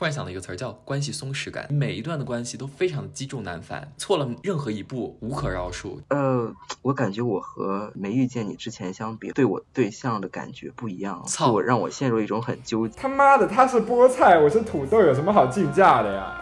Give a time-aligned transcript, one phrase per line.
[0.00, 5.98] 突然想到一个词儿叫关系松弛感，每一段的关系都非常的积重难返，错了任何一步无可饶恕。
[6.08, 12.98] 呃，我感觉我和没遇见你之前相比，对我对象的感觉不一样，操我让我陷入一种很纠结。
[12.98, 16.39] 他妈的，他是菠菜，我是土豆，有什么好竞价的呀？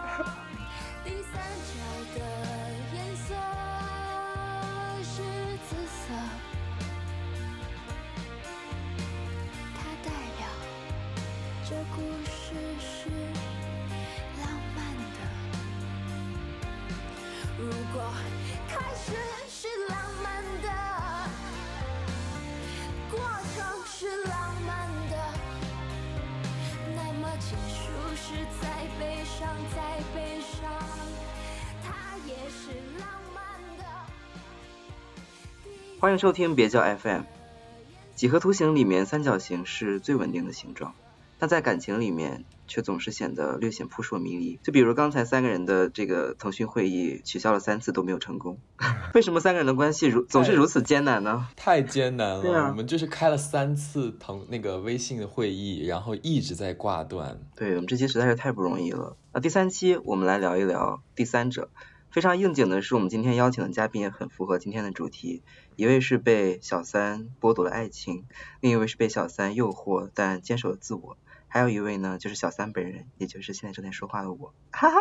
[36.19, 37.21] 迎收听别叫 FM。
[38.13, 40.93] 几何图形里面，三角形是最稳定的形状，
[41.37, 44.59] 但在感情里面却总是显得略显扑朔迷离。
[44.61, 48.57] 就比如刚才三个人的这个腾讯会议取消了三次都没有成功，
[49.15, 51.47] 为什么三个人的关系如总是如此艰难呢？
[51.55, 57.39] 太艰难了，啊我们就是开了三次腾那个微信的会议，然后一直在挂断。
[57.55, 59.15] 对我们这期实在是太不容易了。
[59.31, 61.69] 那第三期我们来聊一聊第三者。
[62.11, 65.43] 非常应景的是，我们今天邀请的嘉宾也很符合今天的主题。
[65.79, 68.25] 一位是被小三剥夺了爱情，
[68.59, 71.15] 另一位是被小三诱惑但坚守了自我，
[71.47, 74.53] 还有一位呢就是小三本人，也就是现在正在说话的我。
[74.71, 74.97] 哈哈。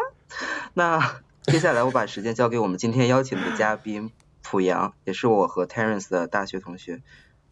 [0.75, 7.03] 那接下来我把时间交给我们今天邀请的嘉宾濮阳，也是我和 Terence 的大学同学。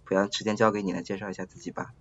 [0.05, 1.95] 濮阳，时间交给你来介绍一下自己吧。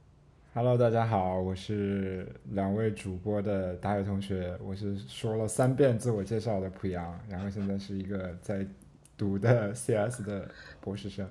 [0.54, 8.64] Hello，大家好，我是两位主播的大学同学，我是说了三遍自我介绍的濮阳，然后现在是一个在
[9.18, 10.50] 读的 CS 的
[10.82, 11.28] 博士生。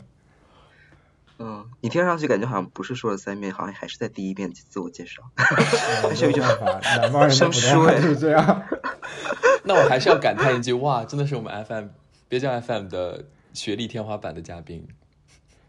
[1.39, 5.23] 嗯，你听上去感觉好像不是说了三遍，好像还是在第一遍自我介绍。
[5.35, 8.63] 呃 没有办法，南方人的生普通话疏就是这样。
[9.65, 11.87] 那我还是要感叹一句，哇，真的是我们 FM
[12.29, 14.87] 别叫 FM 的学历天花板的嘉宾。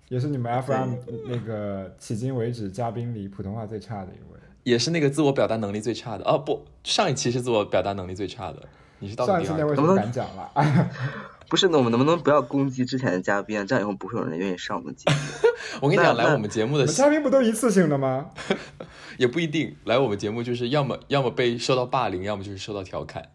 [0.08, 0.94] 也是你们 FM
[1.28, 4.40] 那个迄今为止嘉宾里普通话最差的一位。
[4.62, 8.62] 也是那个自我表达能力最差的哦，不，上一期是自我表达能力最差的，
[9.00, 9.76] 你是到上一了第二个。
[9.76, 10.52] 次那为什么敢讲了？
[11.50, 13.66] 不是，那我们能不能不要攻击之前的嘉宾啊？
[13.66, 15.18] 这样以后不会有人愿意上我们节目。
[15.82, 18.32] 我跟你讲，来我们节目的嘉宾不都一次性的吗？
[19.18, 23.30] 也不一定，来我们节目就是要么要么被受到霸凌，要么就是受到调侃。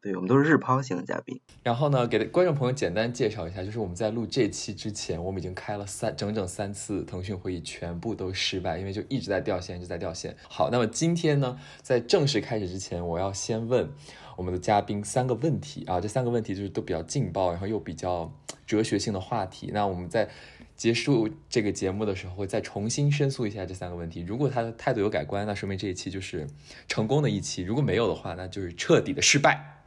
[0.00, 1.40] 对，我们都是日抛型的嘉宾。
[1.64, 10.36] 然后呢，给观众朋友简单介绍一下，就是我们在录这期之前，我们已经开了三整整三次腾讯会议，全部都失败，因为就一直在掉线，一直在掉线。
[10.48, 13.90] 好，那么今天呢，在正式开始之前，我要先问
[14.36, 18.30] 我们的嘉宾三个问题啊，这三个问题就是都比较劲爆，然后又比较
[18.66, 19.70] 哲学性的话题。
[19.72, 20.28] 那我们在
[20.76, 24.20] 结束这个节目的时候，会再重新申诉一下这三个问题。
[24.20, 26.46] 如果他的态度有改观，那说明这一期就是
[26.86, 29.82] 成功的一期；如果没有的话，那就是彻底的失败。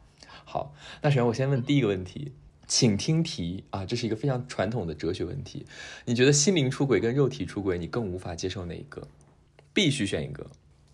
[0.45, 0.73] 好，
[1.03, 2.33] 那首先我先问第一个问题，
[2.65, 5.67] 请听题啊，这是一个非常传统的哲学问题。
[6.05, 9.07] 你觉得心灵出轨跟肉体出轨，你更无法接受哪一个？
[9.73, 10.47] 必须选一个。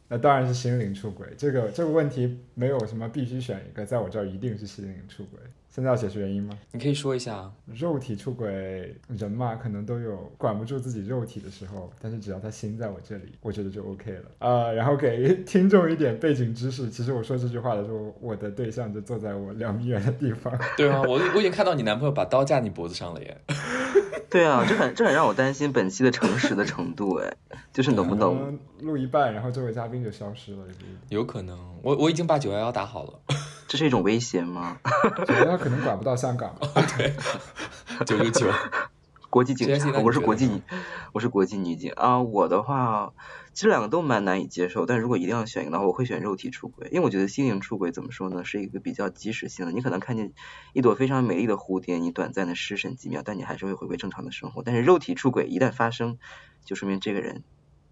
[0.07, 1.27] 那当然是心灵出轨。
[1.38, 5.39] 这个这个问题没有什么必须选一个，在我这儿一定是心灵出轨。
[5.75, 6.58] 现在要解释原因吗？
[6.72, 7.52] 你可以说一下啊。
[7.66, 14.24] 肉体出轨，人嘛，可能都有管不住自己肉体的时候，但是只要他心在我这里，我觉得就 OK 了。
[14.40, 20.58] 呃，然后给听众一点背景知识，其实我说这句话的时候，我的对象就坐在我两米远的地方。
[20.78, 23.38] 对啊，我我已经看到你男朋友把刀架你脖子上了耶。
[24.30, 27.36] 对啊，这很这很让我担心本期的诚实的程度，哎，
[27.74, 28.34] 就是能不能？
[28.34, 30.63] 能录一半，然后这位嘉宾就消失了，
[31.09, 33.19] 有可能，我我已经把九幺幺打好了，
[33.75, 34.78] 这是一种威胁吗？
[35.28, 36.56] 觉得他可能管不到香港。
[38.08, 38.50] 九九九。
[39.30, 39.68] 国际警
[40.02, 40.50] 我是国际
[41.12, 42.22] 我是国际女警啊。
[42.22, 43.12] 我的话，
[43.53, 49.74] 其实两个都蛮难以接受，但如果一定要选一个的话，我会选肉体出轨，因为我觉得心灵出轨怎么说呢，是一个比较即时性的。
[49.74, 50.31] 你可能看见
[50.72, 54.63] 一朵非常美丽的蝴蝶，你短暂的失神几秒，但你还是会回归正常的生活。
[54.63, 56.18] 但是肉体出轨一旦发生，
[56.63, 57.44] 就说明这个人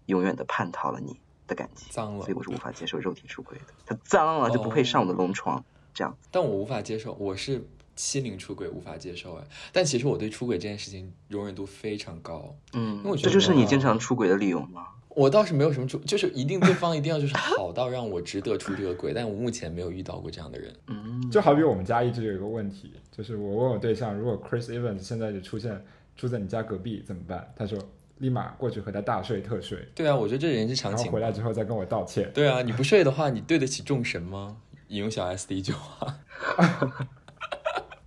[0.06, 3.74] 永远的叛逃了你的感情，脏了所以我是无法接受肉体出轨的。
[3.84, 5.62] 他脏了就不配上我的龙床，
[5.94, 6.14] 这样。
[6.30, 7.64] 但我无法接受，我是
[7.96, 9.44] 心灵出轨无法接受哎。
[9.72, 14.88] 但其实我对出轨这件事情容忍度非常高，嗯因为我，觉得这就是你经常出轨的理由吗？
[15.10, 20.74] 我倒是没有什么出，就是一定对方一定要就是好到让我值得出这个轨，但我目前没有遇到过这样的人。
[20.88, 25.80] 嗯，就好比我们家一直有一个问题，就是我问我对象，如果 Chris Evans 现在就出现
[26.16, 27.48] 住在你家隔壁怎么办？
[27.54, 27.78] 他说
[28.18, 31.20] 立马过去和他大睡特睡，对啊，我觉得这人之常情然后回。
[31.20, 32.28] 来之后再跟我道歉。
[32.34, 34.56] 对啊，你不睡的话，你对得起众神吗？
[34.94, 36.18] 引用小 S 的一句话。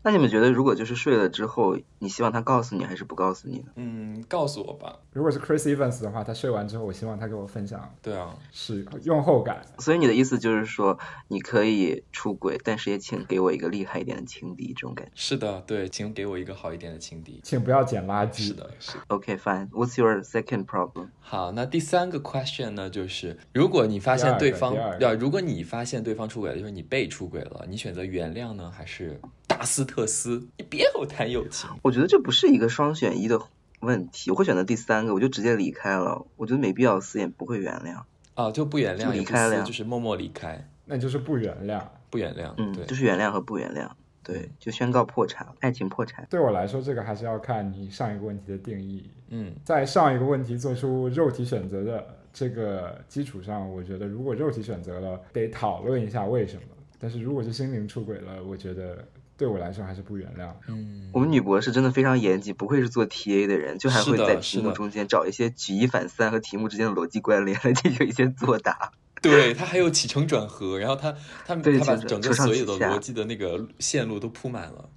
[0.07, 3.65] 那你们觉得，如果就是睡了之后，你希望他告诉你还是不告诉你呢？
[3.75, 4.98] 嗯，告诉我吧。
[5.12, 9.62] 如果是 Chris Evans 的话，他睡完之后，我希望他给我分享对啊，是用后感。
[9.80, 15.12] 所以你的意思就是说，你可以出轨，但是也请给我一个厉害一点的情敌，这种感觉。
[15.13, 17.42] 是的，对，请给我一个好一点的情敌。
[17.44, 18.44] 请不要捡垃圾。
[18.44, 19.00] 是的，是的。
[19.09, 19.68] OK fine.
[19.71, 21.09] What's your second problem?
[21.19, 30.47] 好，那第三个 question 呢，就是如果你发现对方第二个要，如果你发现对方出轨了，就是你被出轨了，你选择原谅呢，还是大斯特斯？
[30.57, 31.69] 你别和我谈友情。
[31.81, 33.41] 我觉得这不是一个双选一的
[33.79, 36.25] 问题，我会选择第三个，我就直接离开了。
[36.35, 38.01] 我觉得没必要撕，也不会原谅。
[38.35, 41.81] 啊，就不原谅，离开了就是默默离开，那就是不原谅。
[42.09, 42.53] 不原谅。
[42.57, 43.89] 嗯，对，就是原谅和不原谅。
[44.23, 46.27] 对，就宣告破产，爱情破产。
[46.29, 49.09] 对我来说，这个还是要看你上一个问题的定义。
[49.29, 56.63] 嗯在上一个问题做出肉体选择的这个基础上，我觉得如果肉体选择了，得讨论一下为什么。
[56.99, 59.05] 但是如果是心灵出轨了，我觉得
[59.37, 60.49] 对我来说还是不原谅。
[60.67, 68.91] 嗯，我们女博士真的非常严谨，不愧是做 TA 的人，就还会在题目中间找一些举一反三和题目之间的逻辑关联来进行一些作答。
[69.21, 71.13] 对他还有起承转合，然后他
[71.45, 74.89] 他对他把整个所有的逻辑的那个线路都铺满了。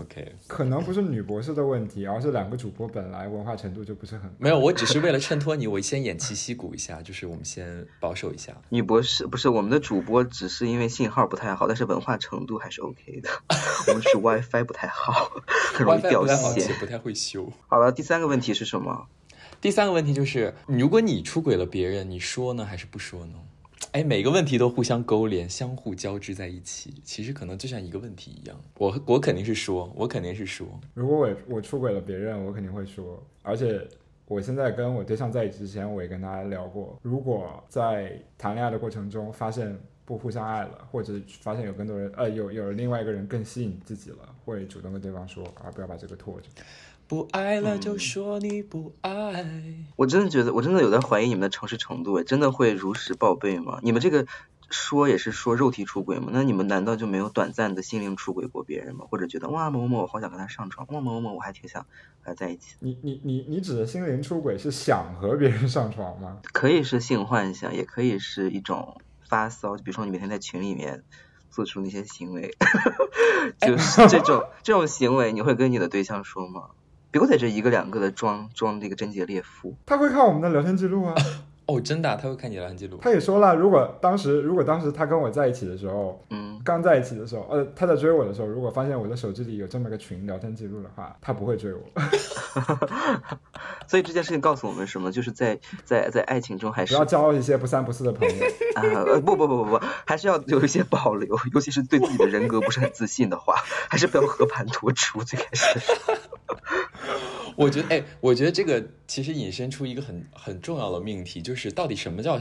[0.00, 8.56] OK，可能不是女博士的问题，而是两个主播本来文化程度就不是很没有，我只是为了衬托你，我先偃旗息鼓一下，就是我们先保守一下。
[8.70, 13.28] 女博士不是我们的主播，只是因为信号不太好，但是文化程度还是 OK 的。
[13.88, 15.30] 我们是 WiFi 不太好，
[15.74, 16.72] 很容易 WiFi 掉不太好，且。
[16.80, 17.52] 不太会修。
[17.68, 19.06] 好了，第三个问题是什么？
[19.60, 23.34] 第三个问题就是，如果你出轨了别人，你说呢还是不说呢？
[23.92, 28.56] 哎，每个问题都互相勾连，相互交织在一起，其实可能就像一个问题一样。
[28.78, 33.84] 我我肯定是说，我肯定是说，如果我我出轨了别人，我肯定会说，而且
[34.26, 46.48] 我现在跟我对象在一起之前，我也跟他聊过，如果在谈恋爱的过程中发现不互相爱了，或者发现有更多人呃有有另外一个人更吸引自己了，会主动跟对方说，而不要把这个拖着。
[47.10, 49.44] 不爱了就说你不爱。
[49.96, 53.80] 我真的觉得，我真的有在怀疑你们的诚实程度，哎，真的会如实报备吗？
[53.82, 54.24] 你们这个
[54.70, 56.28] 说也是说肉体出轨吗？
[56.32, 59.06] 那你们难道就没有短暂的心灵出轨过别人吗？
[59.10, 62.76] 或者觉得哇某某某我好想跟他上床，哇某某某我还挺想和他在一起？
[62.78, 66.38] 你你你你指的心灵出轨是想和别人上床吗？
[66.54, 71.02] 可以是性幻想，也可以是一种发骚，就比如说你每天在群里面
[71.50, 72.54] 做出那些行为，
[73.58, 76.68] 就是 这种这种行为，你会跟你的对象说吗？
[77.10, 81.14] 别在这一个两个的装装这个贞洁烈妇，他会看我们的聊天记录啊。
[81.70, 82.98] 哦，真的啊、他会看你聊天记录。
[83.00, 91.80] 他也说了，如果当时如果当时他跟我在一起的时候，嗯，刚在一起的时候，呃，他在追我的时候，如果发现我的手机里有这么个群聊天记录的话，他不会追我。
[93.86, 95.12] 所以这件事情告诉我们什么？
[95.12, 98.44] 就是在在在爱情中还是不是要交一些不三不四的朋友。
[98.74, 103.54] 啊、呃不不不不不，还是要有一些保留，尤其是对自己的人格不是很自信的话，
[103.88, 105.22] 还是不要和盘托出。
[105.22, 106.14] 最开始的时候，
[107.60, 112.40] 我觉得，哎，我觉得这个其实引申出一个很很重要的命题，就是到底什么叫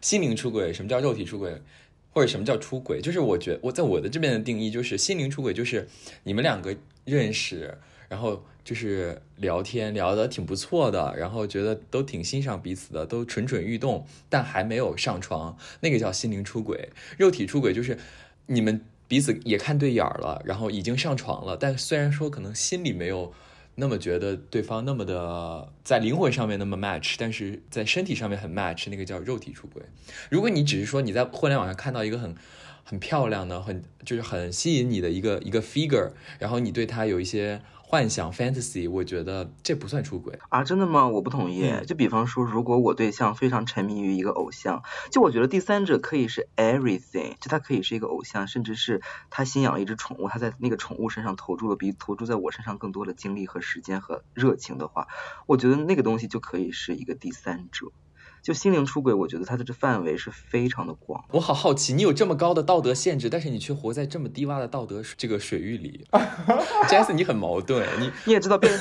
[0.00, 1.62] 心灵出轨，什么叫肉体出轨，
[2.10, 3.00] 或者什么叫出轨？
[3.00, 5.86] 就是我觉我在我的这边的定义，就是心灵出轨，就是
[6.24, 7.78] 你们两个认识，
[8.08, 16.88] 然后就是聊天聊得挺不错的，然后觉得都挺欣赏彼此的，都蠢蠢欲动，但还没有上床，那个叫心灵出轨。
[17.16, 17.96] 肉体出轨就是
[18.46, 23.32] 你们彼此也看对眼儿了，然后已经上床了，但虽然说可能心里没有。
[23.74, 29.82] 那么觉得对方那么的在灵魂上面那么 match，但是在身体上面很 match，那个叫肉体出轨。
[30.28, 32.34] 如果你只是说你在互联网上看到一个很
[32.84, 40.38] 很漂亮的、很就是很吸引你的一个一个 figure，然后你对他有一些幻想 fantasy，我觉得这不算出轨。
[40.48, 41.06] 啊，真的吗？
[41.08, 41.62] 我不同意。
[41.64, 55.06] 嗯就比方说，如果我对象非常沉迷于一个偶像，就我觉得第三者可以是 everything，就他可以是一个偶像，甚至是他新养了一只宠物，他在那个宠物身上投注了比投注在我身上更多的精力和时间和热情的话，
[55.46, 57.92] 我觉得那个东西就可以是一个第三者。
[58.42, 61.24] 就心灵出轨，我觉得它的这范围是非常的广。
[61.30, 66.04] 我好好奇，你有这么高的道德限制，但是你却活在这么低洼的道德这个水域里
[66.88, 68.72] j e s s 你很矛盾，你你也知道变，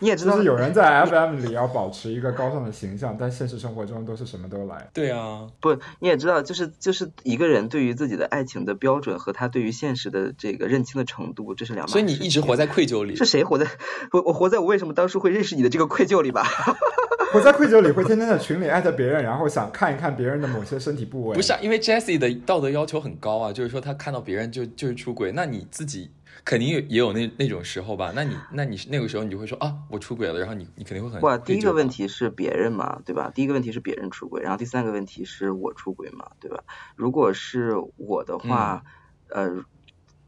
[0.00, 4.90] 你也知道 就是有人在 FM 里要保持一个高尚的形象，但现实生活中都是什么都来。
[4.92, 12.04] 对啊，不，你也知道，就是就是一个人对于自己的爱情的标准和他对于现实的这个认清的程度，这是两码事所以。
[12.04, 13.24] 你一直活在愧疚里是。
[13.24, 13.66] 谁活在
[14.10, 16.44] 我我活在我为什么当初会认识你的这个愧疚里吧？
[17.32, 21.36] 我在愧疚里会天天在群里艾特别人，然后想看一看别人的某些身体部位。
[21.36, 26.10] 不是、啊，因为 Jessie 的道德要求很高啊，就是说他看到别人就就是出轨，那你自己
[26.44, 28.12] 肯定有也有那那种时候吧？
[28.16, 33.30] 那你那你那个时候你就会说啊，我出轨了，然后你你肯定会很哇，第一个问题，是别人嘛，对吧？
[33.32, 36.64] 第一个问题是别人出轨，然后第三个问题是我出轨嘛，对吧？
[36.96, 38.82] 如果是我的话，
[39.28, 39.64] 呃，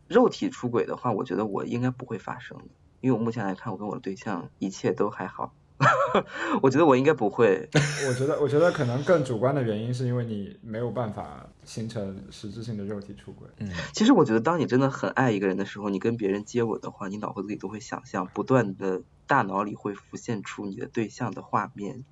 [0.06, 2.64] 肉体出轨的话，我觉得我应该不会发生的，
[3.00, 5.52] 因为我目前来看，我跟我的对象一切都还好。
[6.62, 7.68] 我觉得我应该不会。
[8.08, 13.48] 我觉得，我觉得可能更主观的原因是因为你没有办法形成实质性的肉体出轨。
[13.58, 22.04] 嗯，其实我觉得，当你真的很爱一个人的时候，你跟别人接吻的话，你脑子里都会想象，不断的大脑里会浮现出你的对象的画面，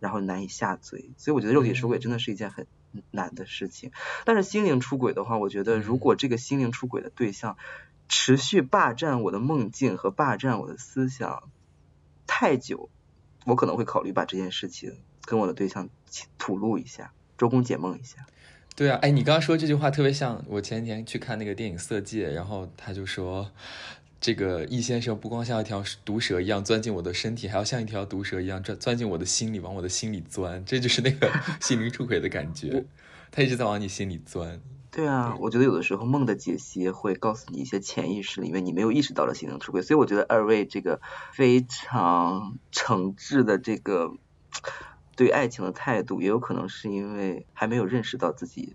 [0.00, 1.10] 然后难以下嘴。
[1.16, 2.66] 所以我觉得肉体出轨真的是一件很
[3.10, 3.90] 难的事情。
[4.24, 7.56] 但是心灵出轨的话，我觉得如果这个心灵出轨的对象
[8.08, 11.42] 持续霸占我的梦境和霸占我的思想
[12.26, 12.88] 太久，
[13.46, 14.92] 我可能会考虑把这件事情
[15.24, 15.88] 跟我的对象
[16.36, 18.26] 吐露一下，周公解梦一下。
[18.74, 23.50] 对啊，哎，你刚刚说这句话特别像我前几天去看那个电影《色戒》，然后他就说，
[24.20, 31.30] 这个易先生不光像一条毒蛇一样钻进我的身体，还要像一条毒蛇一样钻钻进我的心里，往我的心里钻，这就是那个
[31.62, 32.84] 心灵出轨的感觉，
[33.30, 34.60] 他一直在往你心里钻。
[34.96, 41.02] 对啊，我觉得有的时候梦的解析会告诉你一些潜意识里面你没有意识到的心灵出轨，所以我觉得二位这个
[41.34, 44.14] 非常诚挚的这个
[45.14, 48.74] 对爱情的态度，也有可能是因为还没有认识到自己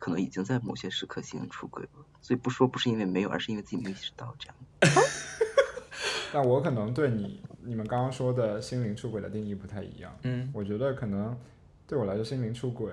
[0.00, 4.56] 可能已经在某些时刻心灵出轨了，所以不说不是因为没有，而是因为自己没有意识到这样。
[6.32, 10.12] 但我可能对你你们刚刚说的心灵出轨的定义不太一样。
[10.24, 11.38] 嗯我觉得可能
[11.86, 12.90] 对我来说，心灵出轨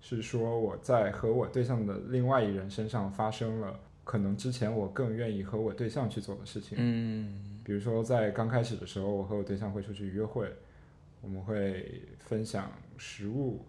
[0.00, 6.78] 是说我在和我对象的另外一人身上发生了可能之前我更愿意和我对象去做的事情。
[6.80, 10.50] 嗯比如说在刚开始的时候，我和我对象会出去约会，
[11.20, 13.60] 我们会分享食物，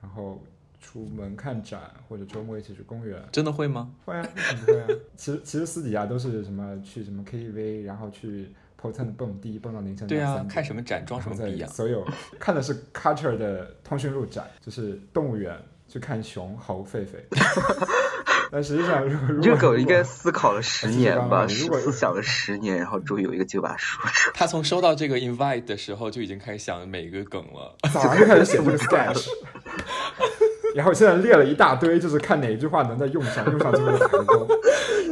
[0.00, 0.40] 然后
[0.80, 3.22] 出门看展，或者周末一起去公园。
[3.30, 3.92] 真的会吗？
[4.06, 5.00] 会啊，为什么不会啊？
[5.16, 8.48] 其实其实私底下都是什么去什么 KTV，然后去
[8.90, 12.06] e n 蹦迪，蹦到凌晨对啊，两三点看什么展装什么逼啊、所有
[12.38, 15.56] 看的是 Culture 的通讯录展，就是动物园
[15.88, 17.16] 去看熊、猴、狒狒。
[18.52, 24.32] 但实际上，如果这个狗应该思考了十年吧，思如果思想了十年，然后终于有一个就把它说出来。
[24.34, 27.74] 他从收到这个 invite 的时候就已经开始想每一个梗了。
[27.92, 29.26] 早上就开始写这个 sketch，
[30.76, 34.46] 然后现在列了一大堆，就是看哪一句话能在用上，用上就会打个勾。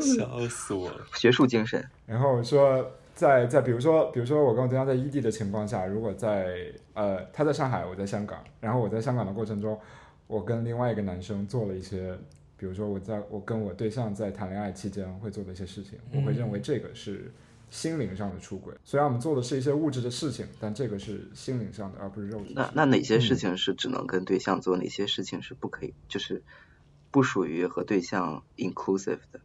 [0.01, 0.97] 笑死我了！
[1.15, 9.79] 学术精神，然后说在在比如说比如说我跟我对象在异地的情况下，如果在呃他在上海，我在香港，然后我在香港的过程中，
[10.27, 12.17] 我跟另外一个男生做了一些，
[12.57, 17.31] 比如说我在我跟我对象在谈恋爱期间会做的一些事情，我会认为这个是
[17.71, 18.75] 心灵上的出轨。
[18.85, 22.55] 虽然我们做的是一些物质的事情，但这个是心灵上的，而不是肉体。
[22.55, 26.43] 那那哪些事情是只能跟对象做，哪些事情是不可以，就是
[27.11, 29.41] 不属于和对象 inclusive 的？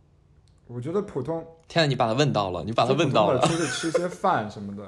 [0.68, 3.48] 我觉得普通天啊，你把他问到了，你把他问到了普。
[3.48, 4.88] 通的出去吃一些饭什么的，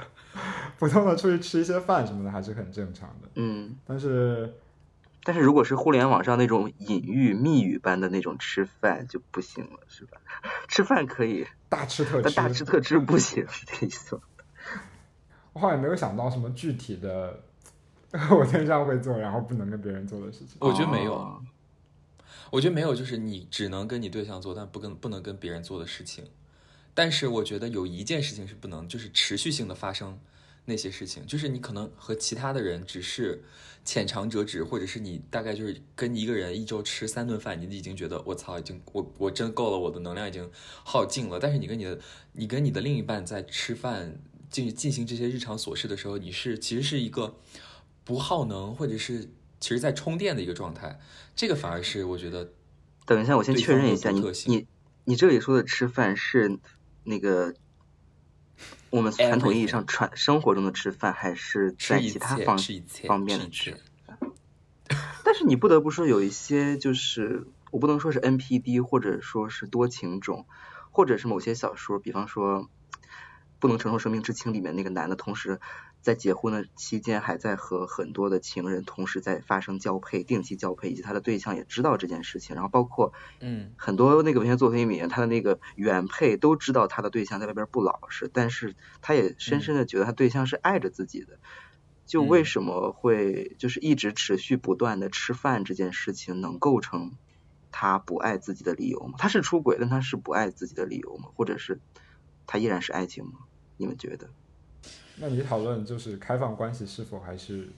[0.78, 3.28] 普通的出去吃一些饭什么的还是很正常的。
[3.34, 4.54] 嗯，但是
[5.22, 10.18] 但是如果是互联网上那种隐喻、密语般的那种吃饭就不行了，是吧？
[10.68, 14.22] 吃饭可以，大吃特吃，但大吃特吃不行，是这意思吗？
[15.52, 17.38] 我好像没有想到什么具体的，
[18.30, 20.56] 我对象会做，然后不能跟别人做的事情。
[20.60, 21.42] 我觉得没有哦
[22.50, 26.24] 我觉得没有，就是你只能跟你对象做，但不跟不能跟别人做的事情。
[26.92, 30.18] 但是我觉得有一件事情是不能，就是持续性的发生
[30.64, 33.44] 那些事情，就是你可能和其他的人只是
[33.84, 40.50] 浅尝辄止，或者是你大概就是跟一个人一周吃三顿饭，你已经觉得我操，已经我我真够了，我的能量已经
[40.84, 41.38] 耗尽了。
[41.40, 41.98] 但是你跟你的
[42.32, 47.36] 你跟你的另一半在吃饭进进行这些日常琐事的时候，你是其实是一个
[48.04, 50.98] 不耗能，或者是其实在充电的一个状态。
[51.36, 52.52] 这个反而是我觉得
[53.06, 54.66] 等一下，我先确认一下，你你
[55.04, 56.58] 你这里说的吃饭是
[57.04, 57.54] 那个
[58.90, 62.58] 我们传统意义上传生活中的吃饭，还是在其他方
[63.06, 63.76] 方面的吃？
[65.22, 70.46] 但是你不得不说，有一些就是我不能说是 NPD，或者说是多情种，
[70.90, 72.64] 或者是某些小说，比方说
[73.60, 75.60] 《不能承受生命之轻》里面那个男的，同时
[76.02, 91.38] 在结婚的期间还在和很多的情人同时在发生交配，定期交配，以及他的对象也知道这件事情，然后包括嗯很多那个文学作品里面，他的那个原配都知道他的对象在外边不老实，但是他也深深的觉得他对象是爱着自己的。
[92.06, 97.12] 就为嗯什么会就是一直持续不断的吃饭这件事情，能构成
[97.70, 99.14] 他不爱自己的理由吗？
[99.18, 101.28] 他是出轨，但他是不爱自己的理由吗？
[101.36, 101.78] 或者是
[102.48, 103.32] 他依然是爱情吗？
[103.76, 104.30] 你们觉得？
[105.20, 107.68] 那你讨论就是开放关系是否还是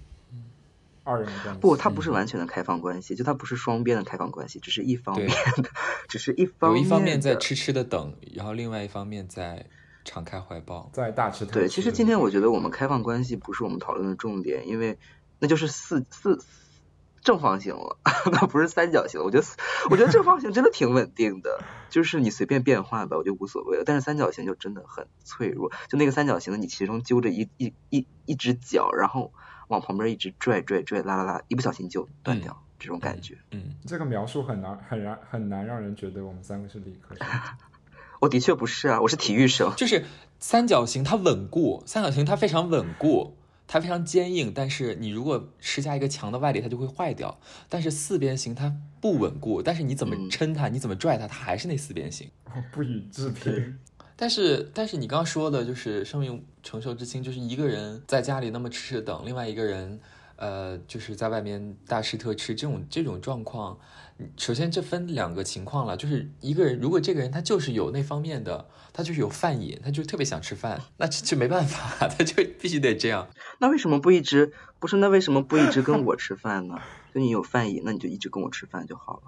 [1.05, 1.61] 二人关系？
[1.61, 5.69] 不，它不是完全的开放关系，就它不是双边的开放关系，只是一方面的，
[6.09, 9.67] 只是一方有一方面在痴痴的等，然后另外一方面在
[10.05, 10.89] 敞开怀抱。
[10.93, 11.59] 在大吃特吃。
[11.59, 14.97] 对，其实今天我觉得我们开放关系不是我们讨论的重点，因为
[15.41, 16.39] 那就是四四
[17.23, 17.97] 正方形了，
[18.33, 19.25] 那不是三角形了。
[19.25, 19.47] 我觉得
[19.91, 23.85] 我觉得正方形真的挺稳定的，就是你随便变换吧，我就无所谓了。
[23.87, 29.33] 但是三角形就真的很脆弱，就那个三角形的，你其中揪着一一一一只脚，然后
[29.69, 33.39] 往旁边一直拽拽拽拉拉拉，一不小心就断掉，这种感觉。
[33.53, 37.27] 嗯，这个描述很难很难很难让人觉得我们三个是理科生。
[38.21, 39.73] 我的确不是啊，我是体育生。
[39.77, 40.05] 就是
[40.39, 43.37] 三角形它稳固，三角形它非常稳固，
[43.73, 47.41] 它非常坚硬，但是你如果施加一个强的外力，它就会坏掉。
[47.71, 52.31] 但是四边形它不稳固，但是你怎么嗯抻它，你怎么拽它，它还是那四边形。
[52.71, 53.79] 不予置评。
[54.15, 59.99] 但是，但是你刚刚说的就是生命承受之轻，就是一个人在家里那么吃吃等，另外一个人，
[60.37, 63.79] 呃，就是在外面大吃特吃，这种这种状况，
[64.37, 73.29] 首先这分两个情况了，就是一个人如果这个人他就是有那方面的，他就是有饭瘾，他就特别想吃饭，那这就没办法，他就必须得这样。
[73.59, 74.97] 那为什么不一直不是？
[74.97, 76.77] 那为什么不一直跟我吃饭呢？
[77.15, 79.23] 就你有饭瘾，那你就一直跟我吃饭就好了。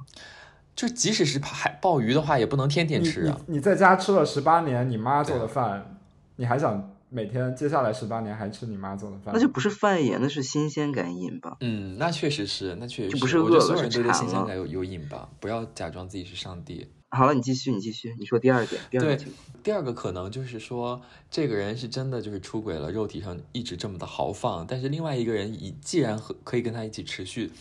[0.75, 3.41] 就即使是海鲍鱼的话，也不能天天吃啊。
[3.47, 6.01] 你你在家吃了十八年你妈做的饭，
[6.37, 9.33] 你还想每天接下来十八年还吃你妈做的饭？
[9.33, 11.57] 那就不是饭瘾，那是新鲜感瘾吧？
[11.61, 16.85] 嗯，那确实是，那确实就不是我觉得饿了是所有人都对新鲜感有有瘾吧，不要假装自己是上帝。
[17.11, 19.63] 好了，你继续，你继续，你说第二点，第二个对情况。
[19.63, 27.53] 第二个可能就是说，这个人是真的就是出轨了，肉体上一直这么的豪放，但是另外一个人以既然和可以跟他一起持续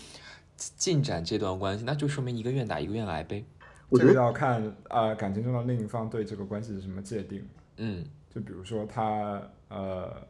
[0.58, 3.46] 进展这段关系，那就说明一个愿打一个愿挨呗。
[3.92, 7.48] 这个我觉得要看呃感情中的另一方对这个关系是什么界定。
[7.78, 8.04] 嗯
[8.34, 10.26] 就比如说他呃，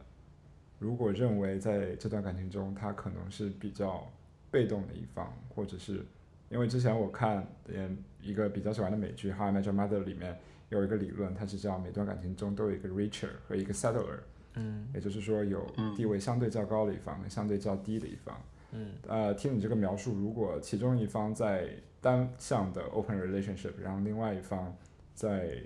[0.78, 4.06] 如果认为在这段感情中他可能是比较
[4.50, 6.04] 被动的一方，或者是
[6.50, 14.18] 因为之前我看嗯一个比较喜欢的美剧《How I Met Your Mother》里面有一个理论，它是叫每段感情中都有一个 reacher 和一个 settler，
[14.54, 18.38] 嗯也就是说有嗯地位相对较高的一方和相对较低的一方。
[18.72, 21.70] 嗯呃，听你这个描述，如果其中一方在
[22.00, 24.76] 单向的 open relationship，然后另外一方
[25.14, 25.58] 在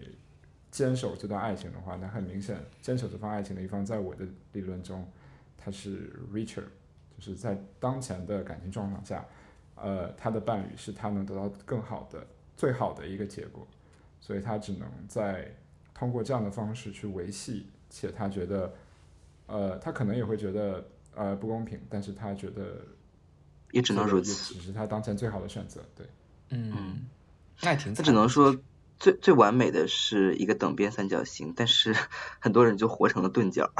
[0.70, 5.06] 坚守这段爱情的话，那很明显，坚守这份爱情的一方，在我的理论中，
[5.56, 6.64] 他是 richer，
[7.16, 9.24] 就是在当前的感情状况下，
[9.76, 13.66] 呃，他的伴侣是他能得到更好的、最好的一个结果，
[14.20, 15.54] 所以他只能在
[15.94, 18.72] 通过这样的方式去维系，且他觉得，
[19.46, 22.84] 呃，他可能也会觉得呃不公平，但是他觉得
[23.72, 24.54] 也只能如此。
[24.54, 26.06] 只是他当前最好的选择，对。
[26.50, 27.06] 嗯，
[27.62, 28.02] 那也挺他。
[28.02, 28.56] 只能说
[29.00, 31.94] 最最完美的是一个等边三角形，但是
[32.40, 33.70] 很多人就活成了钝角，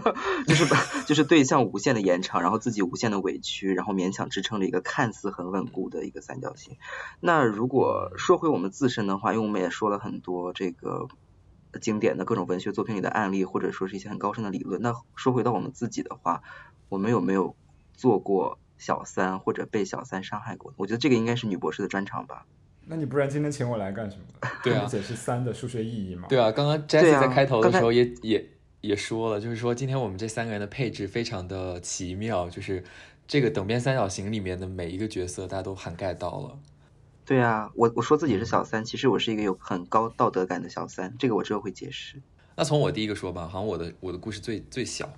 [0.46, 6.76] 就是把就是对象无限的延长，然后自己无限的委屈，然后勉强支撑着一个看似很稳固的一个三角形。
[7.20, 11.08] 那如果说回我们自身的话，因为我们也说了很多这个
[11.80, 14.82] 经典的各种文学作品里的案例，或者说是一些很高深的理论。
[14.82, 16.42] 那说回到我们自己的话，
[16.90, 17.56] 我们有没有
[17.94, 20.74] 做过小三或者被小三伤害过？
[20.76, 22.44] 我觉得这个应该是女博士的专长吧。
[22.88, 24.22] 那你不然今天请我来干什么？
[24.62, 26.28] 对啊解释三的数学意义嘛？
[26.28, 28.48] 对啊，刚刚 Jessie 啊在开头的时候也、也
[28.80, 32.84] 也说了，就是说今天我们这三个人的配置非常的奇妙，就是
[33.26, 36.58] 这个等边三角形里面的每一个角色，大家都涵盖到了。
[37.24, 42.22] 对啊，我我说自己是小三，其实我是一个有很高道德感的小三，这个我之后会解释。
[42.54, 45.12] 那从我第一个说吧，好像我的我的故事最最小。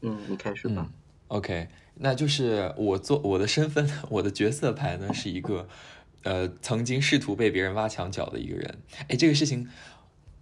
[0.00, 0.90] 嗯，你开始吧。
[1.28, 5.66] OK，那就是我做我的身份， 我的角色牌呢是一个，
[6.24, 8.78] 呃，曾经试图被别人挖墙脚的一个人。
[9.08, 9.68] 哎，这个事情，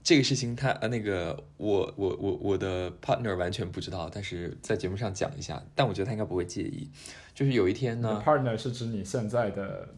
[0.03, 6.90] 这个事情他呃那个我我我我的 partner 完全不知道，但是在节目上讲一下，但我觉得他应该不会介意。
[7.35, 9.88] 就是有一天呢，partner 是指你现在的，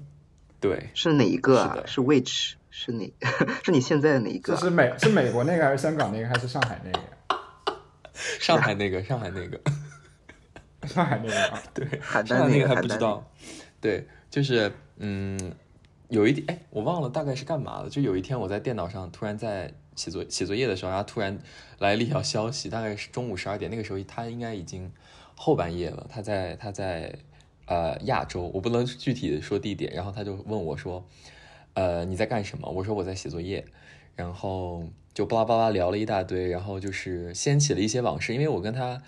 [0.60, 1.74] 对，是哪一个啊？
[1.74, 2.52] 是的是 which？
[2.70, 3.12] 是哪？
[3.62, 4.60] 是你现在的哪一个啊？
[4.60, 7.00] 是美是美国那个还是香港那个还是上海那个？
[8.40, 9.60] 上海那个上海那个。
[10.86, 11.86] 上海那个啊，对，
[12.26, 13.24] 上海那个 还不知道。
[13.80, 15.38] 对，就是嗯，
[16.14, 17.90] 有一点哎，我忘了大概是干嘛了。
[17.90, 21.36] 就有一天我在电脑上突然在写作写作业的时候，然后突然
[21.80, 24.92] 来了一条消息，大概是中午十二点，那个时候他应该已经
[25.34, 27.18] 后半夜了，他在他在
[27.66, 31.04] 呃亚洲，我不能具体的说地点，然后他就问我说，
[31.74, 32.70] 呃你在干什么？
[32.70, 33.64] 我说我在写作业，
[34.14, 39.02] 然后就巴拉巴拉聊了一大堆，然后就是掀起了一些往事，因为我跟他。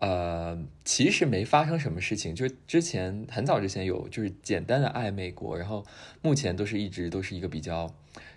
[0.00, 5.84] 呃，其实没发生什么事情，就是之前很早之前有就是简单的暧昧过，然后
[6.22, 7.92] 目前都是一直都是一个比较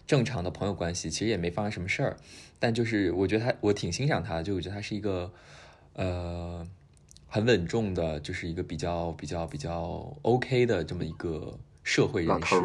[0.08, 2.17] 正常的朋友关系，其实也没发生什么事儿，
[2.58, 5.32] 但就是我觉得他我挺欣赏他的，就我觉得他是一个
[5.93, 6.67] 呃
[7.28, 12.56] 很稳重的，就是一个比较比较比较 OK 的这么一个社会人士。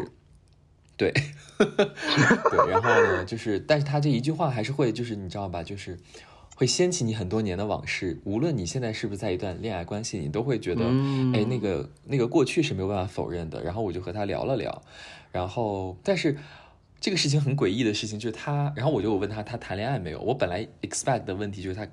[0.97, 1.13] 对，
[1.59, 5.95] 对，然后呢，就是，但是他这一句话还是会，就是你知道吧，就是
[6.57, 8.19] 会掀起你很多年的往事。
[8.23, 13.61] 无论你现在是不是在一段恋爱关系，你都会觉得，嗯哎，那个那个过去是没有办法否认的。
[13.63, 14.81] 然后我就和他聊了聊，
[15.31, 16.35] 然后但是
[16.99, 20.19] 这个事情很诡异的事情就是他，然后我就问他他谈恋爱没有？
[20.19, 21.87] 我本来 expect 的问题就是他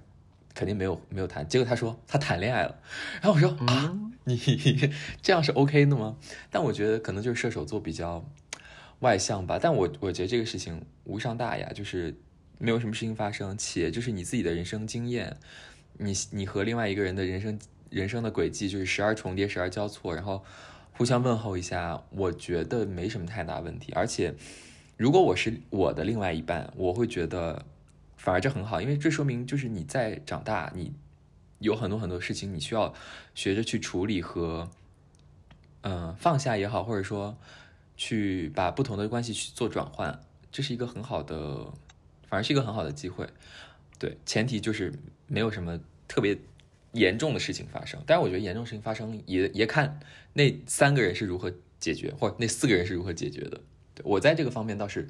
[0.55, 2.75] 肯定没有没有谈，结果他说他谈恋爱了。
[3.21, 4.35] 然后我说啊，你
[5.21, 6.17] 这样是 OK 的吗？
[6.51, 8.25] 但我觉得可能就是射手座比较
[9.01, 9.59] 外向吧。
[9.61, 12.17] 但我我觉得这个事情无伤大雅，就是
[12.59, 15.37] 没有什么事情发生，且就是你自己的人生经验，
[15.99, 17.59] 你你和另外一个人的人生
[17.91, 20.45] 人生的轨迹就是时而重叠，时而交错，然后
[20.93, 23.93] 互相问候一下，我觉得没什么太大问题。
[23.93, 24.35] 而且
[24.97, 27.65] 如果我是我的另外一半，我会觉得
[28.17, 30.93] 反而这很好，因为这说明就是你在长大，你
[31.59, 32.95] 有很多很多事情你需要
[33.35, 34.71] 学着去处理和
[35.87, 37.37] 嗯、放下也好，或者说
[37.95, 40.19] 去把不同的关系去做转换，
[40.51, 41.71] 这是一个很好的，
[42.35, 43.29] 反而是一个很好的机会。
[43.97, 44.93] 对，前提就是
[45.29, 46.37] 没有什么特别
[46.91, 48.03] 严重的事情发生。
[48.05, 50.01] 但是我觉得严重事情发生也也看
[50.33, 53.61] 那三个人是如何解决，或者那四个人是如何解决的。
[53.95, 55.09] 对我在这个方面倒是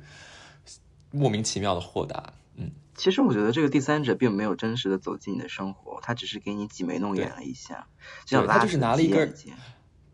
[1.11, 2.35] 莫名其妙的豁达。
[2.57, 7.89] 嗯，其实我觉得这个第三者并没有真实的走进你的生活，他只是给你挤眉弄眼了一下，
[8.27, 9.33] 就像对他就是拿了一根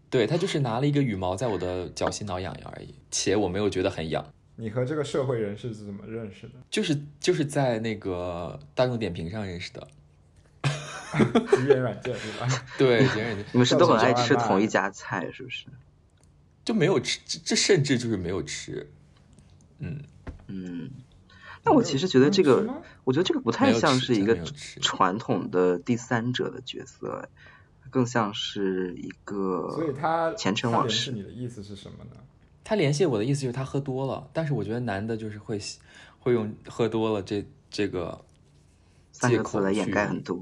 [0.09, 4.25] 对他就是拿了一个羽毛在我的脚心挠痒痒而已，且我没有觉得很痒。
[4.61, 6.53] 你和这个社会人士是怎么认识的？
[6.71, 9.89] 就是就是在那个大众点评上认识的，
[11.65, 12.65] 语言软件对吧？
[12.77, 13.03] 对，
[13.53, 15.67] 你们是都很爱吃同一家菜，是不是？
[16.63, 18.91] 就没有吃，这这甚至就是没有吃，
[19.79, 20.05] 嗯，
[20.47, 20.91] 嗯，
[21.65, 24.37] 那我其实觉得这个我觉得这个不太像是一个
[24.83, 27.31] 传统的第三者的角色，
[27.89, 32.21] 更像是一所以个他前尘往事是你的意思是什么呢？
[32.63, 35.59] 他联系我的意思就是他喝多了，但是我觉得男的就是会
[36.19, 38.25] 会用喝多了这这个
[39.13, 40.39] 借口三个字来掩盖很多。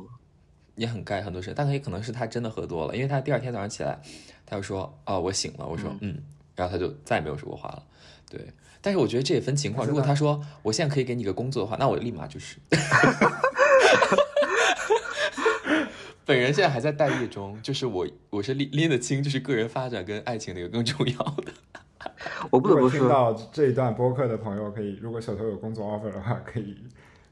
[0.77, 4.01] 也很盖很多事，但他也可能是他真的喝多了，因为他第二天早上起来，
[4.47, 6.23] 他就说哦我醒了，我说嗯
[6.55, 7.83] 然后他就再也没有说过话了，
[8.31, 8.41] 对。
[8.81, 12.59] 但是我觉得这也分情况，如果他说我现在可以给你个工作的话，那我立马就是。
[16.25, 21.53] 本人现在还在待业中，就是我我是拎拎得清，就是个人发展跟爱情哪个更重要的。
[22.51, 26.77] 我不得不说，到这一段播客的朋友，可以如果手头有工作 offer 的话， 可以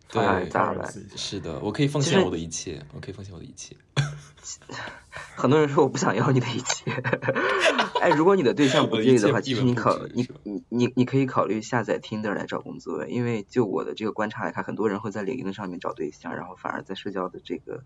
[0.08, 1.16] 对发咋办发一下。
[1.16, 3.76] 是的，我可以奉献我的一切，我可以奉献我的一切。
[5.34, 6.90] 很多人说我不想要你的一切。
[8.00, 17.82] 哎，如果你的对象不介意的话，其实你考你你你你可以考虑下载 Tinder 来找工作，因为就我的这个观察来看，很多人会在领英上面找对象，然后反而在社交的这个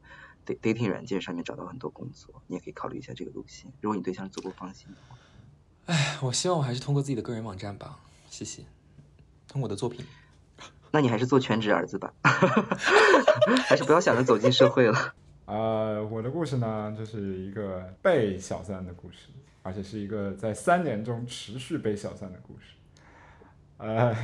[0.47, 2.43] da- dating 软件上面找到很多工作。
[2.47, 5.17] 你也可以考虑一下这个路线，如果你对象足够放心的话。
[6.23, 7.99] 我希望我还是通过自己的个人网站吧，
[8.29, 8.63] 谢谢。
[9.49, 10.05] 通过我的作品，
[10.91, 12.13] 那你还是做全职儿子吧，
[13.67, 15.15] 还是不要想着走进社会了。
[15.47, 19.31] 呃，我的故事呢，就是一个被小三的故事，
[19.63, 22.77] 而且是一个在三年中持续被小三的故事。
[23.79, 24.15] 呃，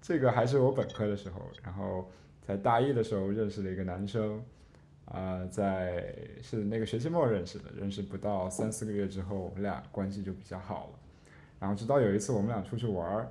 [0.00, 4.42] 这个还是我本科的时候，然后在大一的时候认识了一个男生，
[5.04, 10.98] 啊、在是那个学期末认识的，认识不到三四个月之后，我们俩关系就比较好了。
[11.62, 13.28] 然后直到有一次我们俩出去玩儿，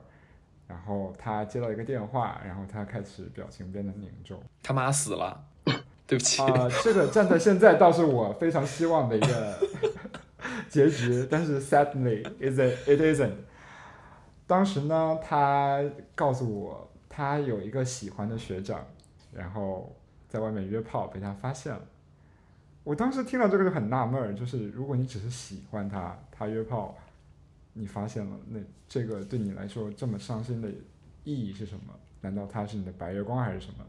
[0.65, 4.41] 然后他接到一个电话，然后他开始表情变得凝重。
[4.63, 5.43] 他妈死了，
[6.07, 6.41] 对不起。
[6.41, 9.57] 啊、这个站在现在倒是我非常希望的一个
[10.69, 13.33] 结局，但是 sadly is it it isn't。
[14.47, 15.83] 当时呢，他
[16.15, 18.79] 告诉我他有一个喜欢的学长，
[19.33, 19.93] 然后
[20.29, 21.81] 在外面约炮被他发现了。
[22.85, 26.97] 我当时听到这个就很纳闷儿，就是如果你只是喜欢他，他约炮，
[27.73, 30.69] 你发现了，那这个对你来说这么伤心的
[31.23, 31.93] 意义是什么？
[32.21, 33.85] 难道他是你的白月光还是什么？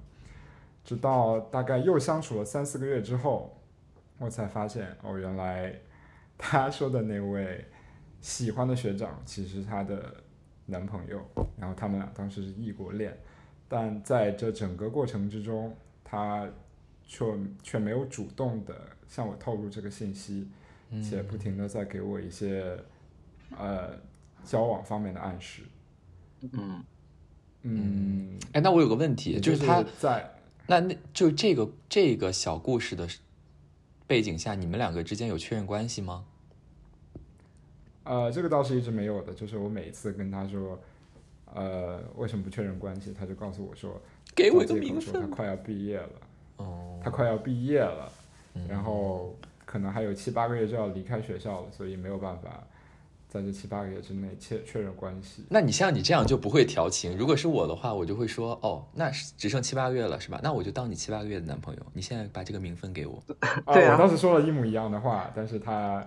[0.84, 3.56] 直到大概又相处了三四个月之后，
[4.18, 5.78] 我才发现哦，原来
[6.38, 7.64] 他说的那位
[8.20, 10.14] 喜欢的学长其实是他的
[10.66, 11.20] 男朋友，
[11.56, 13.16] 然后他们俩当时是异国恋，
[13.68, 16.48] 但在这整个过程之中，他
[17.06, 17.24] 却
[17.62, 18.74] 却没有主动的
[19.06, 20.48] 向我透露这个信息，
[21.02, 22.76] 且不停的在给我一些
[23.58, 23.90] 呃
[24.44, 25.62] 交往方面的暗示。
[26.52, 26.84] 嗯，
[27.62, 30.28] 嗯，哎，那我有个问题，就是他在
[30.66, 33.08] 那那就这个这个小故事的
[34.06, 36.24] 背景下，你们两个之间有确认关系吗？
[38.04, 40.76] 呃，这个倒是一直没有的，就是我每一次跟他说，
[41.54, 44.00] 呃，为什么不确认关系，他就告诉我说，
[44.34, 45.12] 给我一个名分。
[45.12, 46.10] 说他快要毕业了，
[46.56, 48.12] 哦，他快要毕业了，
[48.54, 52.66] 嗯然后可能还有七八个月就要离开学校了，所以没有办法
[53.32, 55.42] 在这七八个月之内确确认关系。
[55.48, 57.16] 那你像你这样就不会调情。
[57.16, 60.38] 如果是我的话，我就会说，哦，那只剩七八个月了，是吧？
[60.42, 61.80] 那我就当你七八个月的男朋友。
[61.94, 63.22] 你现在把这个名分给我。
[63.72, 66.06] 对啊我当时说了一模一样的话，但是他